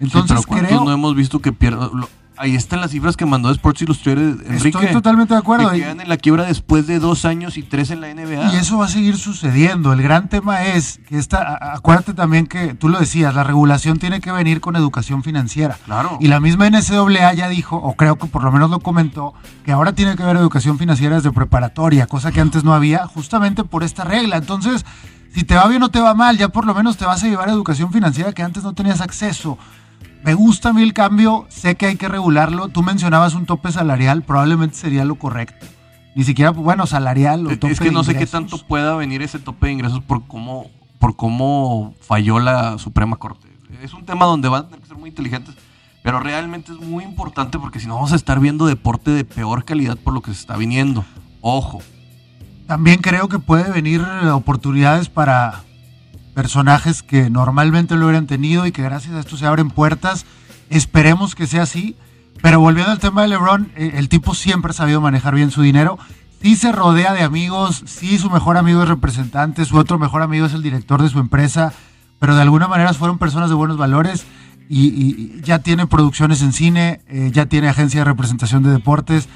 [0.00, 0.84] Entonces Sí, pero ¿cuántos creo...
[0.84, 1.90] no hemos visto que pierdan?
[1.94, 2.08] Lo-
[2.38, 4.68] Ahí están las cifras que mandó Sports Illustrated, Enrique.
[4.68, 5.70] Estoy totalmente de acuerdo.
[5.70, 8.52] Que quedan en la quiebra después de dos años y tres en la NBA.
[8.52, 9.94] Y eso va a seguir sucediendo.
[9.94, 14.20] El gran tema es que esta, acuérdate también que tú lo decías, la regulación tiene
[14.20, 15.78] que venir con educación financiera.
[15.86, 16.18] Claro.
[16.20, 19.32] Y la misma NCAA ya dijo, o creo que por lo menos lo comentó,
[19.64, 23.64] que ahora tiene que haber educación financiera desde preparatoria, cosa que antes no había, justamente
[23.64, 24.36] por esta regla.
[24.36, 24.84] Entonces,
[25.36, 27.28] si te va bien o te va mal, ya por lo menos te vas a
[27.28, 29.58] llevar educación financiera que antes no tenías acceso.
[30.24, 32.68] Me gusta a mí el cambio, sé que hay que regularlo.
[32.68, 35.66] Tú mencionabas un tope salarial, probablemente sería lo correcto.
[36.14, 39.20] Ni siquiera, bueno, salarial o Es- tope es que no sé qué tanto pueda venir
[39.20, 43.46] ese tope de ingresos por cómo, por cómo falló la Suprema Corte.
[43.82, 45.54] Es un tema donde van a tener que ser muy inteligentes,
[46.02, 49.66] pero realmente es muy importante porque si no vamos a estar viendo deporte de peor
[49.66, 51.04] calidad por lo que se está viniendo.
[51.42, 51.82] Ojo.
[52.66, 55.62] También creo que puede venir oportunidades para
[56.34, 60.26] personajes que normalmente lo hubieran tenido y que gracias a esto se abren puertas.
[60.68, 61.96] Esperemos que sea así.
[62.42, 65.62] Pero volviendo al tema de LeBron, eh, el tipo siempre ha sabido manejar bien su
[65.62, 65.98] dinero.
[66.42, 70.46] Sí se rodea de amigos, sí su mejor amigo es representante, su otro mejor amigo
[70.46, 71.72] es el director de su empresa,
[72.18, 74.26] pero de alguna manera fueron personas de buenos valores
[74.68, 79.28] y, ya tiene producciones en cine, eh, ya tiene agencia de representación de deportes.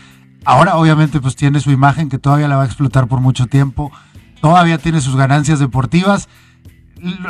[0.45, 3.93] Ahora obviamente pues tiene su imagen que todavía la va a explotar por mucho tiempo.
[4.41, 6.29] Todavía tiene sus ganancias deportivas.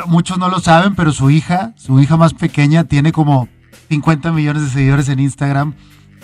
[0.05, 3.47] Muchos no lo saben, pero su hija, su hija más pequeña, tiene como
[3.89, 5.75] 50 millones de seguidores en Instagram.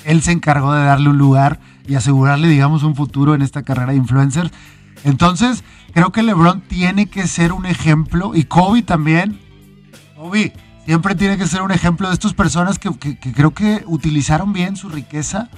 [0.05, 3.91] Él se encargó de darle un lugar y asegurarle, digamos, un futuro en esta carrera
[3.91, 4.51] de influencers.
[5.03, 5.63] Entonces,
[5.93, 9.39] creo que LeBron tiene que ser un ejemplo y Kobe también.
[10.15, 10.53] Kobe,
[10.85, 14.89] siempre tiene que ser un ejemplo de estas personas que creo que utilizaron bien su
[14.89, 15.49] riqueza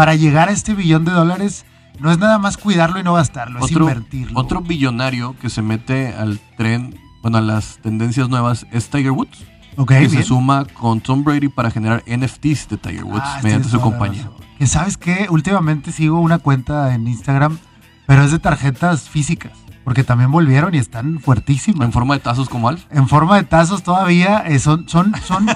[0.00, 1.66] para llegar a este billón de dólares.
[1.98, 4.40] No es nada más cuidarlo y no gastarlo, es Otro, invertirlo.
[4.40, 9.44] otro billonario que se mete al tren, bueno, a las tendencias nuevas es Tiger Woods.
[9.76, 10.10] Ok, que bien.
[10.12, 13.78] se suma con Tom Brady para generar NFTs de Tiger Woods Ah, mediante tienes su
[13.82, 14.30] compañía.
[14.58, 17.58] Que sabes que últimamente sigo una cuenta en Instagram,
[18.06, 19.52] pero es de tarjetas físicas,
[19.90, 21.84] porque también volvieron y están fuertísimas.
[21.84, 22.84] En forma de tazos como Alf.
[22.92, 25.48] en forma de tazos todavía eh, son, son, son,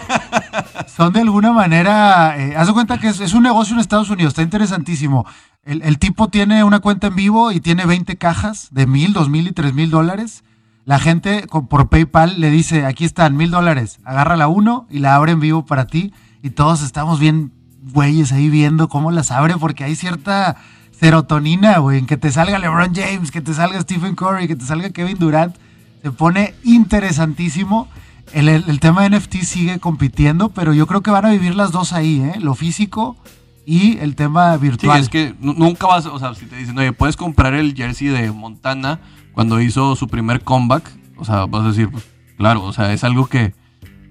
[0.97, 2.37] son de alguna manera.
[2.37, 5.24] Eh, haz de cuenta que es, es un negocio en Estados Unidos, está interesantísimo.
[5.62, 9.28] El, el tipo tiene una cuenta en vivo y tiene 20 cajas de mil, dos
[9.28, 10.43] mil y tres mil dólares.
[10.85, 14.99] La gente con- por PayPal le dice: aquí están mil dólares, agarra la uno y
[14.99, 16.12] la abre en vivo para ti.
[16.43, 17.53] Y todos estamos bien,
[17.93, 20.57] güeyes, ahí viendo cómo las abre, porque hay cierta
[21.01, 24.64] serotonina, güey, en que te salga LeBron James, que te salga Stephen Curry, que te
[24.64, 25.55] salga Kevin Durant.
[26.03, 27.88] Se pone interesantísimo.
[28.32, 31.55] El, el- el tema de NFT sigue compitiendo, pero yo creo que van a vivir
[31.55, 32.40] las dos ahí, ¿eh?
[32.40, 33.16] Lo físico
[33.66, 35.01] y el tema Sí, virtual.
[35.01, 38.09] es que nu- nunca vas, o sea, si te dicen, oye, puedes comprar el jersey
[38.09, 39.01] de Montana
[39.32, 42.05] cuando hizo su primer comeback, o sea, vas a decir, pues,
[42.36, 43.55] claro, o sea, es algo que,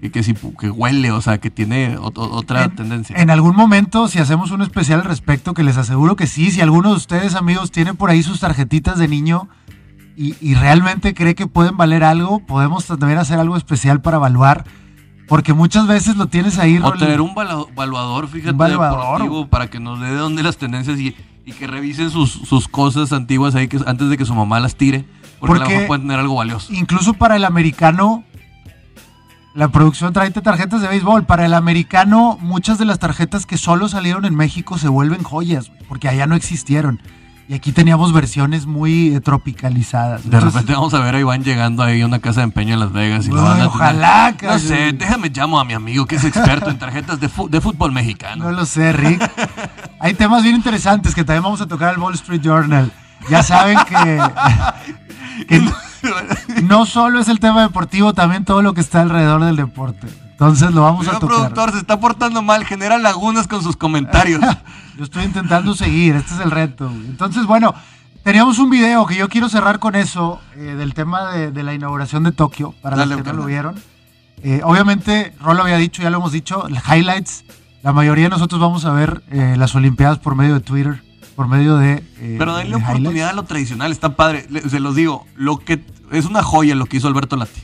[0.04, 3.16] que, que, sí, que huele, o sea, que tiene ot- otra En- tendencia.
[3.16, 6.60] En algún momento, si hacemos un especial al respecto, que les aseguro que sí, si
[6.60, 9.48] alguno de ustedes, amigos, tiene por ahí sus tarjetitas de niño
[10.14, 14.64] y, y realmente cree que pueden valer algo, podemos también hacer algo especial para evaluar,
[15.26, 16.76] porque muchas veces lo tienes ahí.
[16.82, 19.22] o tener un evaluador, fíjate, Un evaluador.
[19.22, 22.68] deportivo, para que nos dé de dónde las tendencias y, y que revisen sus, sus
[22.68, 25.06] cosas antiguas ahí que, antes de que su mamá las tire,
[25.40, 26.74] porque, a lo Porque- mejor pueden tener algo valioso.
[26.74, 28.22] incluso para el americano,
[29.54, 31.24] la producción trae tarjetas de béisbol.
[31.24, 35.70] Para el americano, muchas de las tarjetas que solo salieron en México se vuelven joyas,
[35.88, 37.00] porque allá no existieron.
[37.46, 40.22] Y aquí teníamos versiones muy eh, tropicalizadas.
[40.22, 42.72] De Entonces, repente vamos a ver a Iván llegando ahí a una casa de empeño
[42.72, 44.60] en Las Vegas y lo Ay, van a tener- ojalá, No cabrón.
[44.60, 48.44] sé, déjame llamo a mi amigo que es experto en tarjetas de, de fútbol mexicano.
[48.44, 49.30] No lo sé, Rick.
[50.00, 52.90] Hay temas bien interesantes que también vamos a tocar al Wall Street Journal.
[53.28, 54.20] Ya saben que,
[55.46, 55.62] que
[56.64, 60.06] no solo es el tema deportivo, también todo lo que está alrededor del deporte.
[60.32, 61.36] Entonces lo vamos a Señor tocar.
[61.36, 64.40] productor se está portando mal, genera lagunas con sus comentarios.
[64.98, 66.90] Yo estoy intentando seguir, este es el reto.
[66.90, 67.74] Entonces, bueno,
[68.24, 71.74] teníamos un video que yo quiero cerrar con eso, eh, del tema de, de la
[71.74, 73.74] inauguración de Tokio, para Dale, los que no lo vieron.
[74.42, 77.44] Eh, obviamente, Rolo había dicho, ya lo hemos dicho, highlights.
[77.82, 81.02] La mayoría de nosotros vamos a ver eh, las Olimpiadas por medio de Twitter,
[81.36, 82.04] por medio de.
[82.20, 84.46] eh, Pero denle de oportunidad a lo tradicional, está padre.
[84.68, 85.84] Se los digo, lo que
[86.18, 87.60] es una joya lo que hizo Alberto Lati.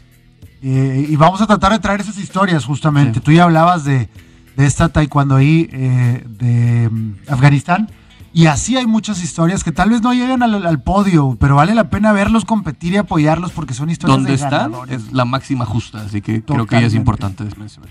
[0.63, 3.21] Eh, y vamos a tratar de traer esas historias justamente.
[3.21, 3.25] Sí.
[3.25, 4.09] Tú ya hablabas de,
[4.57, 7.91] de esta taekwondo ahí eh, de mm, Afganistán.
[8.33, 11.75] Y así hay muchas historias que tal vez no llegan al, al podio, pero vale
[11.75, 15.03] la pena verlos competir y apoyarlos porque son historias Donde de están ganadores.
[15.07, 17.91] es la máxima justa, así que creo que ya es importante mencionar.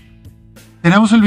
[0.80, 1.18] Tenemos el